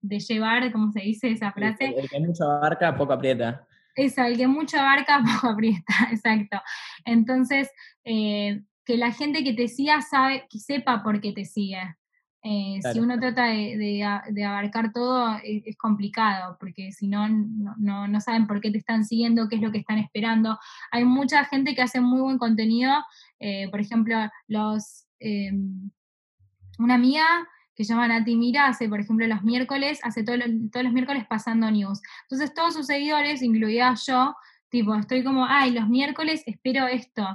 de 0.00 0.18
llevar, 0.18 0.72
¿cómo 0.72 0.90
se 0.90 1.00
dice 1.00 1.30
esa 1.30 1.52
frase? 1.52 1.94
El, 1.96 2.08
que 2.08 2.20
mucho 2.20 2.44
abarca, 2.44 2.96
poco 2.96 3.12
aprieta. 3.12 3.66
Eso, 3.94 4.22
el 4.22 4.36
que 4.36 4.46
mucho 4.46 4.78
abarca, 4.78 5.22
poco 5.34 5.52
aprieta, 5.52 5.94
exacto. 6.10 6.60
Entonces, 7.04 7.70
eh, 8.04 8.62
que 8.84 8.96
la 8.96 9.12
gente 9.12 9.44
que 9.44 9.54
te 9.54 9.68
siga 9.68 10.02
sabe, 10.02 10.46
que 10.50 10.58
sepa 10.58 11.02
por 11.02 11.20
qué 11.20 11.32
te 11.32 11.44
sigue. 11.44 11.96
Eh, 12.46 12.78
si 12.92 13.00
uno 13.00 13.18
trata 13.18 13.46
de, 13.46 14.04
abarcar 14.46 14.92
todo, 14.92 15.38
es, 15.42 15.78
complicado, 15.78 16.58
porque 16.60 16.92
si 16.92 17.08
no, 17.08 17.26
no, 17.26 18.20
saben 18.20 18.46
por 18.46 18.60
qué 18.60 18.70
te 18.70 18.76
están 18.76 19.06
siguiendo, 19.06 19.48
qué 19.48 19.56
es 19.56 19.62
lo 19.62 19.72
que 19.72 19.78
están 19.78 19.96
esperando. 19.96 20.58
Hay 20.90 21.06
mucha 21.06 21.46
gente 21.46 21.74
que 21.74 21.80
hace 21.80 22.02
muy 22.02 22.20
buen 22.20 22.36
contenido, 22.36 22.92
eh, 23.40 23.70
por 23.70 23.80
ejemplo, 23.80 24.16
los 24.46 25.06
em, 25.24 25.90
una 26.78 26.94
amiga 26.94 27.24
que 27.74 27.84
se 27.84 27.92
llama 27.92 28.08
Nati 28.08 28.36
Mira 28.36 28.68
hace, 28.68 28.88
por 28.88 29.00
ejemplo, 29.00 29.26
los 29.26 29.42
miércoles, 29.42 29.98
hace 30.02 30.22
todos 30.22 30.38
los 30.38 30.92
miércoles 30.92 31.24
pasando 31.28 31.70
news. 31.70 32.00
Entonces 32.22 32.54
todos 32.54 32.74
sus 32.74 32.86
seguidores, 32.86 33.42
incluida 33.42 33.94
yo, 34.06 34.34
tipo, 34.68 34.94
estoy 34.94 35.24
como, 35.24 35.44
ay, 35.46 35.72
los 35.72 35.88
miércoles 35.88 36.42
espero 36.46 36.86
esto. 36.86 37.26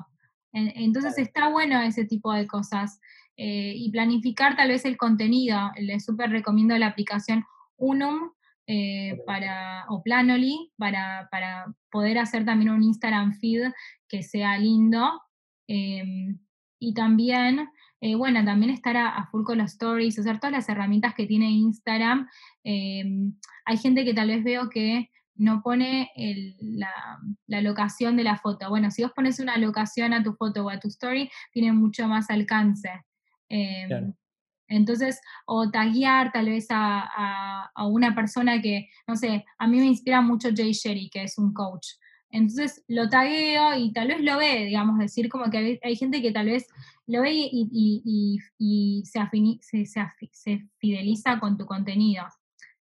Entonces 0.52 1.18
está 1.18 1.50
bueno 1.50 1.82
ese 1.82 2.06
tipo 2.06 2.32
de 2.34 2.48
cosas. 2.48 3.00
Eh, 3.42 3.74
y 3.74 3.90
planificar 3.90 4.58
tal 4.58 4.68
vez 4.68 4.84
el 4.84 4.98
contenido. 4.98 5.72
Les 5.78 6.04
súper 6.04 6.30
recomiendo 6.30 6.78
la 6.78 6.88
aplicación 6.88 7.46
Unum 7.78 8.32
eh, 8.68 9.18
para, 9.26 9.86
o 9.88 10.04
Planoly 10.04 10.74
para, 10.78 11.30
poder 11.90 12.18
hacer 12.18 12.44
también 12.44 12.72
un 12.72 12.84
Instagram 12.84 13.34
feed 13.40 13.72
que 14.10 14.24
sea 14.24 14.58
lindo. 14.58 15.22
Em, 15.68 16.38
y 16.80 16.94
también, 16.94 17.70
eh, 18.02 18.16
bueno, 18.16 18.44
también 18.46 18.72
estar 18.72 18.96
a, 18.98 19.28
full 19.32 19.44
con 19.44 19.58
los 19.58 19.72
stories, 19.72 20.18
usar 20.20 20.40
todas 20.40 20.54
las 20.54 20.70
herramientas 20.70 21.14
que 21.16 21.26
tiene 21.26 21.52
Instagram. 21.52 22.28
Em, 22.64 23.34
hay 23.66 23.78
gente 23.78 24.06
que 24.06 24.14
tal 24.14 24.30
vez 24.30 24.44
veo 24.44 24.70
que 24.70 25.10
no 25.36 25.62
pone 25.62 26.12
la, 26.60 26.92
la, 27.48 27.62
locación 27.62 28.18
de 28.18 28.24
la 28.24 28.38
foto. 28.38 28.70
Bueno, 28.70 28.92
si 28.92 29.04
vos 29.04 29.14
pones 29.14 29.40
una 29.40 29.58
locación 29.58 30.14
a 30.14 30.22
tu 30.22 30.34
foto 30.34 30.66
o 30.66 30.70
a 30.70 30.80
tu 30.80 30.90
story, 30.90 31.30
tiene 31.52 31.72
mucho 31.72 32.08
más 32.08 32.30
alcance. 32.30 32.90
Em, 33.50 34.14
entonces, 34.70 35.20
o 35.46 35.70
taguear 35.72 36.32
tal 36.32 36.46
vez 36.46 36.68
a, 36.70 37.70
una 37.90 38.14
persona 38.14 38.62
que, 38.62 38.88
no 39.08 39.16
sé, 39.16 39.46
a 39.58 39.68
mí 39.68 39.80
me 39.80 39.88
inspira 39.88 40.22
mucho 40.22 40.50
Jay 40.56 40.74
Sherry, 40.74 41.10
que 41.10 41.24
es 41.24 41.38
un 41.38 41.54
coach. 41.54 41.88
Entonces 42.32 42.84
lo 42.88 43.10
tagueo 43.10 43.76
y 43.76 43.92
tal 43.92 44.10
vez 44.10 44.22
lo 44.22 44.38
ve, 44.38 44.66
digamos, 44.66 45.00
decir 45.00 45.30
como 45.30 45.50
que 45.50 45.80
hay, 45.82 45.96
gente 45.96 46.22
que 46.22 46.32
tal 46.32 46.48
vez 46.48 46.68
lo 47.08 47.22
ve 47.22 47.32
y, 47.34 48.40
se, 49.04 49.86
se, 50.32 50.68
fideliza 50.78 51.40
con 51.40 51.58
tu 51.58 51.66
contenido. 51.66 52.26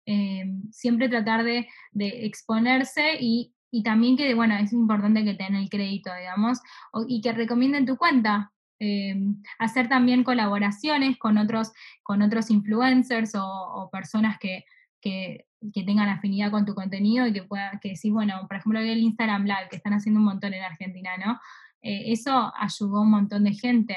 Em, 0.06 0.62
siempre 0.72 1.08
tratar 1.08 1.44
de, 1.44 1.68
exponerse 1.94 3.16
y, 3.20 3.54
también 3.84 4.16
que, 4.16 4.34
bueno, 4.34 4.56
es 4.56 4.72
importante 4.72 5.24
que 5.24 5.34
tengan 5.34 5.62
el 5.62 5.70
crédito, 5.70 6.10
digamos, 6.14 6.58
y 7.06 7.20
que 7.20 7.32
recomienden 7.32 7.86
tu 7.86 7.96
cuenta, 7.96 8.52
eh, 8.80 9.14
hacer 9.60 9.88
también 9.88 10.24
colaboraciones 10.24 11.16
con 11.18 11.38
otros, 11.38 11.72
con 12.02 12.22
otros 12.22 12.50
influencers 12.50 13.34
o, 13.36 13.88
personas 13.92 14.38
que, 14.40 14.64
tengan 15.00 16.08
afinidad 16.08 16.50
con 16.50 16.64
tu 16.64 16.74
contenido 16.74 17.26
y 17.26 17.32
que 17.32 17.42
pueda, 17.42 17.78
que 17.80 17.90
decís, 17.90 18.12
bueno, 18.12 18.46
por 18.48 18.56
ejemplo, 18.56 18.80
el 18.80 18.98
Instagram 18.98 19.44
Live, 19.44 19.68
que 19.70 19.76
están 19.76 19.92
haciendo 19.92 20.20
un 20.20 20.26
montón 20.26 20.54
en 20.54 20.62
Argentina, 20.62 21.10
¿no? 21.18 21.40
Eh, 21.82 22.12
eso 22.12 22.52
ayudó 22.56 22.98
a 22.98 23.00
un 23.02 23.10
montón 23.10 23.44
de 23.44 23.52
gente. 23.52 23.96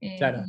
Eh, 0.00 0.16
claro. 0.18 0.44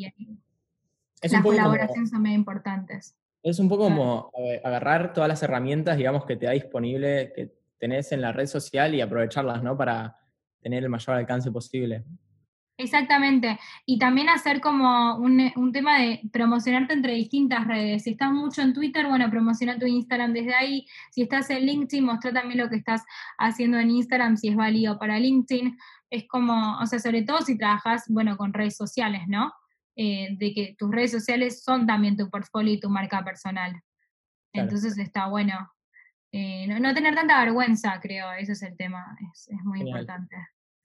las 1.21 1.41
colaboraciones 1.41 2.09
son 2.09 2.21
muy 2.21 2.33
importantes. 2.33 3.15
Es 3.43 3.59
un 3.59 3.69
poco 3.69 3.83
como 3.83 4.31
agarrar 4.63 5.13
todas 5.13 5.27
las 5.27 5.43
herramientas, 5.43 5.97
digamos, 5.97 6.25
que 6.25 6.35
te 6.35 6.47
da 6.47 6.53
disponible, 6.53 7.31
que 7.35 7.53
tenés 7.77 8.11
en 8.11 8.21
la 8.21 8.31
red 8.31 8.47
social 8.47 8.95
y 8.95 9.01
aprovecharlas, 9.01 9.61
¿no? 9.61 9.77
Para 9.77 10.17
tener 10.61 10.83
el 10.83 10.89
mayor 10.89 11.15
alcance 11.15 11.51
posible. 11.51 12.03
Exactamente. 12.77 13.57
Y 13.85 13.97
también 13.99 14.27
hacer 14.27 14.59
como 14.59 15.15
un, 15.15 15.71
tema 15.71 15.99
de 15.99 16.21
promocionarte 16.31 16.93
entre 16.93 17.13
distintas 17.13 17.65
redes. 17.65 18.03
Si 18.03 18.11
estás 18.11 18.31
mucho 18.31 18.61
en 18.61 18.73
Twitter, 18.73 19.07
bueno, 19.07 19.29
promociona 19.29 19.79
tu 19.79 19.85
Instagram 19.85 20.33
desde 20.33 20.53
ahí. 20.53 20.85
Si 21.11 21.21
estás 21.21 21.49
en 21.49 21.65
LinkedIn, 21.65 22.03
mostrar 22.03 22.33
también 22.33 22.59
lo 22.59 22.69
que 22.69 22.75
estás 22.75 23.03
haciendo 23.37 23.79
en 23.79 23.91
Instagram, 23.91 24.35
si 24.35 24.49
es 24.49 24.55
válido 24.55 24.99
para 24.99 25.19
LinkedIn. 25.19 25.77
Es 26.09 26.27
como, 26.27 26.77
o 26.79 26.85
sea, 26.85 26.99
sobre 26.99 27.23
todo 27.23 27.41
si 27.41 27.57
trabajas, 27.57 28.05
bueno, 28.09 28.35
con 28.35 28.53
redes 28.53 28.75
sociales, 28.75 29.21
¿no? 29.27 29.53
Eh, 29.95 30.35
de 30.37 30.53
que 30.53 30.75
tus 30.77 30.91
redes 30.91 31.11
sociales 31.11 31.63
son 31.63 31.87
también 31.87 32.17
tu 32.17 32.29
portfolio 32.29 32.73
y 32.73 32.79
tu 32.79 32.89
marca 32.89 33.23
personal. 33.23 33.81
Entonces 34.51 34.97
está 34.97 35.27
bueno. 35.27 35.71
Eh, 36.33 36.67
no, 36.67 36.93
tener 36.93 37.15
tanta 37.15 37.39
vergüenza, 37.39 37.97
creo, 38.01 38.33
ese 38.33 38.51
es 38.51 38.61
el 38.63 38.75
tema, 38.75 39.17
es, 39.31 39.47
muy 39.63 39.79
importante. 39.79 40.35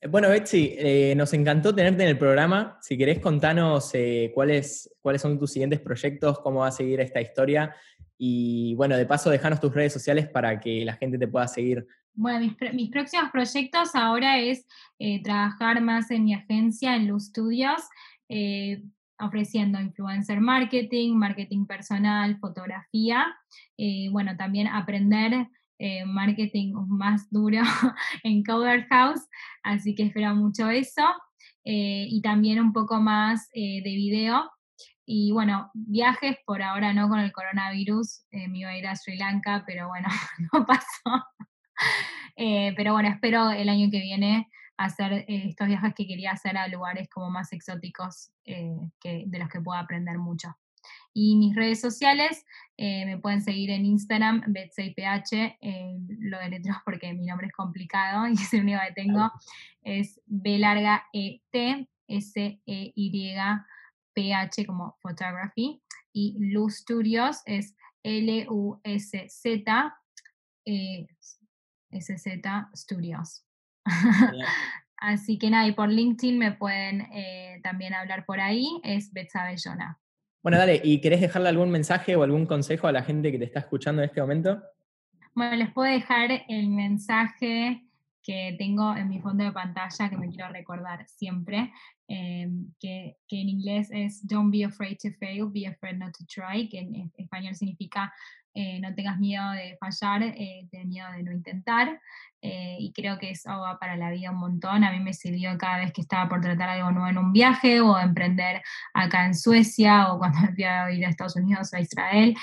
Bueno, 0.08 0.30
Betsy, 0.30 0.74
eh, 0.78 1.14
nos 1.14 1.34
encantó 1.34 1.74
tenerte 1.74 2.02
en 2.04 2.08
el 2.08 2.16
programa. 2.16 2.78
Si 2.80 2.96
querés 2.96 3.18
contanos 3.18 3.90
eh, 3.92 4.32
cuáles, 4.34 4.90
cuáles 5.02 5.20
son 5.20 5.38
tus 5.38 5.52
siguientes 5.52 5.78
proyectos, 5.78 6.38
cómo 6.38 6.60
va 6.60 6.68
a 6.68 6.72
seguir 6.72 7.00
esta 7.00 7.20
historia. 7.20 7.76
Y 8.16 8.74
bueno, 8.76 8.96
de 8.96 9.04
paso, 9.04 9.28
dejanos 9.28 9.60
tus 9.60 9.74
redes 9.74 9.92
sociales 9.92 10.26
para 10.26 10.58
que 10.58 10.86
la 10.86 10.94
gente 10.94 11.18
te 11.18 11.28
pueda 11.28 11.46
seguir. 11.46 11.86
Bueno, 12.14 12.50
mis, 12.72 12.88
próximos 12.88 13.30
proyectos 13.30 13.94
ahora 13.94 14.38
es 14.38 14.66
eh, 14.98 15.22
trabajar 15.22 15.82
más 15.82 16.10
en 16.10 16.24
mi 16.24 16.32
agencia, 16.32 16.96
en 16.96 17.06
Luz 17.06 17.26
Studios, 17.26 17.82
ofreciendo 19.18 19.78
influencer 19.80 20.40
marketing, 20.40 21.14
marketing 21.14 21.66
personal, 21.66 22.38
fotografía. 22.38 23.26
bueno, 24.12 24.34
también 24.38 24.66
aprender 24.66 25.46
eh, 25.82 26.04
marketing 26.04 26.74
más 26.88 27.30
duro 27.30 27.62
en 28.22 28.44
Coder 28.44 28.86
House, 28.88 29.26
así 29.62 29.94
que 29.94 30.02
espero 30.02 30.34
mucho 30.34 30.68
eso. 30.68 31.02
Eh, 31.64 32.06
y 32.06 32.20
también 32.20 32.60
un 32.60 32.74
poco 32.74 33.00
más 33.00 33.48
eh, 33.54 33.82
de 33.82 33.90
video. 33.90 34.50
Y 35.06 35.32
bueno, 35.32 35.70
viajes 35.72 36.36
por 36.44 36.62
ahora 36.62 36.92
no 36.92 37.08
con 37.08 37.18
el 37.18 37.32
coronavirus, 37.32 38.26
me 38.30 38.58
iba 38.58 38.70
a 38.70 38.76
ir 38.76 38.86
a 38.86 38.94
Sri 38.94 39.16
Lanka, 39.16 39.64
pero 39.66 39.88
bueno, 39.88 40.08
no 40.52 40.66
pasó. 40.66 41.24
pero 42.36 42.92
bueno, 42.92 43.08
espero 43.08 43.50
el 43.50 43.70
año 43.70 43.90
que 43.90 44.00
viene 44.00 44.48
hacer 44.76 45.24
estos 45.28 45.66
viajes 45.66 45.94
que 45.94 46.06
quería 46.06 46.32
hacer 46.32 46.58
a 46.58 46.68
lugares 46.68 47.08
como 47.08 47.30
más 47.30 47.52
exóticos 47.54 48.32
que, 48.44 49.24
de 49.26 49.38
los 49.38 49.48
que 49.48 49.60
puedo 49.62 49.78
aprender 49.78 50.18
mucho. 50.18 50.54
Y 51.12 51.36
mis 51.36 51.54
redes 51.54 51.80
sociales 51.80 52.44
eh, 52.76 53.04
me 53.04 53.18
pueden 53.18 53.42
seguir 53.42 53.70
en 53.70 53.84
Instagram, 53.84 54.42
BetSayPH, 54.46 55.32
eh, 55.60 55.98
lo 56.18 56.38
de 56.38 56.48
letras 56.50 56.78
porque 56.84 57.12
mi 57.12 57.26
nombre 57.26 57.48
es 57.48 57.52
complicado 57.52 58.26
y 58.28 58.34
es 58.34 58.52
el 58.54 58.62
único 58.62 58.80
que 58.86 59.02
tengo, 59.02 59.30
es 59.82 60.20
B 60.26 60.58
larga 60.58 61.04
E 61.12 61.40
T 61.50 61.88
S 62.08 62.60
E 62.66 62.92
Y 62.94 63.34
P 64.12 64.34
H 64.34 64.66
como 64.66 64.96
photography 65.00 65.82
y 66.12 66.36
Luz 66.38 66.78
Studios 66.78 67.42
es 67.44 67.76
L 68.02 68.46
U 68.48 68.80
S 68.82 69.28
Z 69.28 69.94
e, 70.64 71.06
S 71.90 72.18
Z 72.18 72.70
Studios. 72.74 73.44
Así 74.96 75.38
que 75.38 75.48
nada, 75.48 75.66
y 75.66 75.72
por 75.72 75.88
LinkedIn 75.88 76.38
me 76.38 76.52
pueden 76.52 77.02
eh, 77.12 77.60
también 77.62 77.94
hablar 77.94 78.26
por 78.26 78.38
ahí, 78.38 78.80
es 78.84 79.10
Bellona. 79.12 79.98
Bueno, 80.42 80.56
dale, 80.56 80.80
¿y 80.82 81.00
querés 81.00 81.20
dejarle 81.20 81.50
algún 81.50 81.70
mensaje 81.70 82.16
o 82.16 82.22
algún 82.22 82.46
consejo 82.46 82.86
a 82.86 82.92
la 82.92 83.02
gente 83.02 83.30
que 83.30 83.38
te 83.38 83.44
está 83.44 83.60
escuchando 83.60 84.02
en 84.02 84.08
este 84.08 84.20
momento? 84.22 84.62
Bueno, 85.34 85.56
les 85.56 85.72
puedo 85.72 85.92
dejar 85.92 86.30
el 86.48 86.68
mensaje 86.70 87.84
que 88.30 88.54
tengo 88.56 88.94
en 88.96 89.08
mi 89.08 89.20
fondo 89.20 89.42
de 89.42 89.50
pantalla 89.50 90.08
que 90.08 90.16
me 90.16 90.28
quiero 90.28 90.52
recordar 90.52 91.04
siempre, 91.08 91.72
em, 92.06 92.72
que, 92.78 93.16
en 93.28 93.48
inglés 93.48 93.88
es 93.90 94.24
Don't 94.24 94.52
be 94.52 94.64
afraid 94.64 94.98
to 95.02 95.10
fail, 95.18 95.50
be 95.50 95.66
afraid 95.66 95.96
not 95.96 96.12
to 96.16 96.24
try, 96.26 96.68
que 96.68 96.78
en 96.78 97.12
español 97.16 97.56
significa 97.56 98.12
eh, 98.54 98.78
no 98.80 98.94
tengas 98.94 99.18
miedo 99.18 99.50
de 99.50 99.76
fallar, 99.80 100.22
eh, 100.22 100.68
ten 100.70 100.88
miedo 100.88 101.10
de 101.10 101.24
no 101.24 101.32
intentar. 101.32 102.00
Eh, 102.40 102.76
y 102.78 102.92
creo 102.92 103.18
que 103.18 103.30
eso 103.30 103.50
va 103.50 103.78
para 103.80 103.96
la 103.96 104.10
vida 104.10 104.30
un 104.30 104.38
montón. 104.38 104.84
A 104.84 104.92
mí 104.92 105.00
me 105.00 105.12
sirvió 105.12 105.58
cada 105.58 105.78
vez 105.78 105.92
que 105.92 106.00
estaba 106.00 106.28
por 106.28 106.40
tratar 106.40 106.68
algo 106.68 106.92
nuevo 106.92 107.08
en 107.08 107.18
un 107.18 107.32
viaje 107.32 107.80
o 107.80 107.98
emprender 107.98 108.62
acá 108.94 109.26
en 109.26 109.34
Suecia 109.34 110.12
o 110.12 110.18
cuando 110.20 110.38
fui 110.54 110.62
a 110.64 110.90
ir 110.92 111.04
a 111.04 111.08
Estados 111.08 111.34
Unidos 111.34 111.72
o 111.72 111.76
a 111.76 111.80
Israel. 111.80 112.36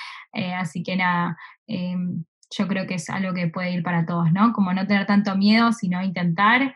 así 0.58 0.84
que 0.84 0.98
nada, 0.98 1.38
em, 1.66 2.26
yo 2.50 2.68
creo 2.68 2.88
que 2.88 2.96
es 2.96 3.10
algo 3.10 3.34
que 3.34 3.48
puede 3.48 3.72
ir 3.72 3.84
para 3.84 4.06
todos, 4.06 4.32
¿no? 4.32 4.54
Como 4.54 4.74
no 4.74 4.88
tener 4.88 5.06
tanto 5.06 5.36
miedo, 5.36 5.72
sino 5.74 6.04
intentar, 6.04 6.76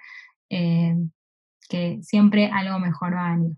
que 0.50 2.00
siempre 2.02 2.50
algo 2.52 2.80
mejor 2.80 3.14
va 3.14 3.28
a 3.28 3.36
venir. 3.36 3.56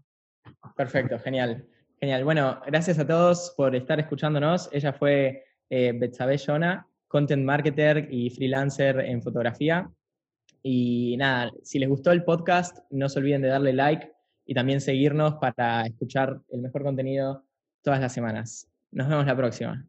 Perfecto, 0.76 1.20
genial. 1.20 1.66
Genial. 2.00 2.24
Bueno, 2.24 2.62
gracias 2.68 3.00
a 3.00 3.08
todos 3.08 3.54
por 3.56 3.76
estar 3.76 4.00
escuchándonos. 4.00 4.70
Ella 4.72 4.94
fue 4.94 5.46
eh, 5.70 5.94
Betsabe 5.96 6.38
Yona, 6.38 6.86
content 7.08 7.44
marketer 7.44 8.08
y 8.12 8.30
freelancer 8.30 9.00
en 9.00 9.22
fotografía. 9.22 9.90
Y 10.62 11.16
nada, 11.18 11.52
si 11.64 11.80
les 11.80 11.90
gustó 11.90 12.12
el 12.12 12.24
podcast, 12.24 12.80
no 12.90 13.10
se 13.10 13.20
olviden 13.20 13.42
de 13.42 13.50
darle 13.50 13.74
like 13.74 14.12
y 14.46 14.54
también 14.54 14.82
seguirnos 14.82 15.36
para 15.36 15.86
escuchar 15.86 16.42
el 16.50 16.62
mejor 16.62 16.84
contenido 16.84 17.46
todas 17.82 18.00
las 18.00 18.14
semanas. 18.14 18.70
Nos 18.92 19.08
vemos 19.08 19.26
la 19.26 19.36
próxima. 19.36 19.86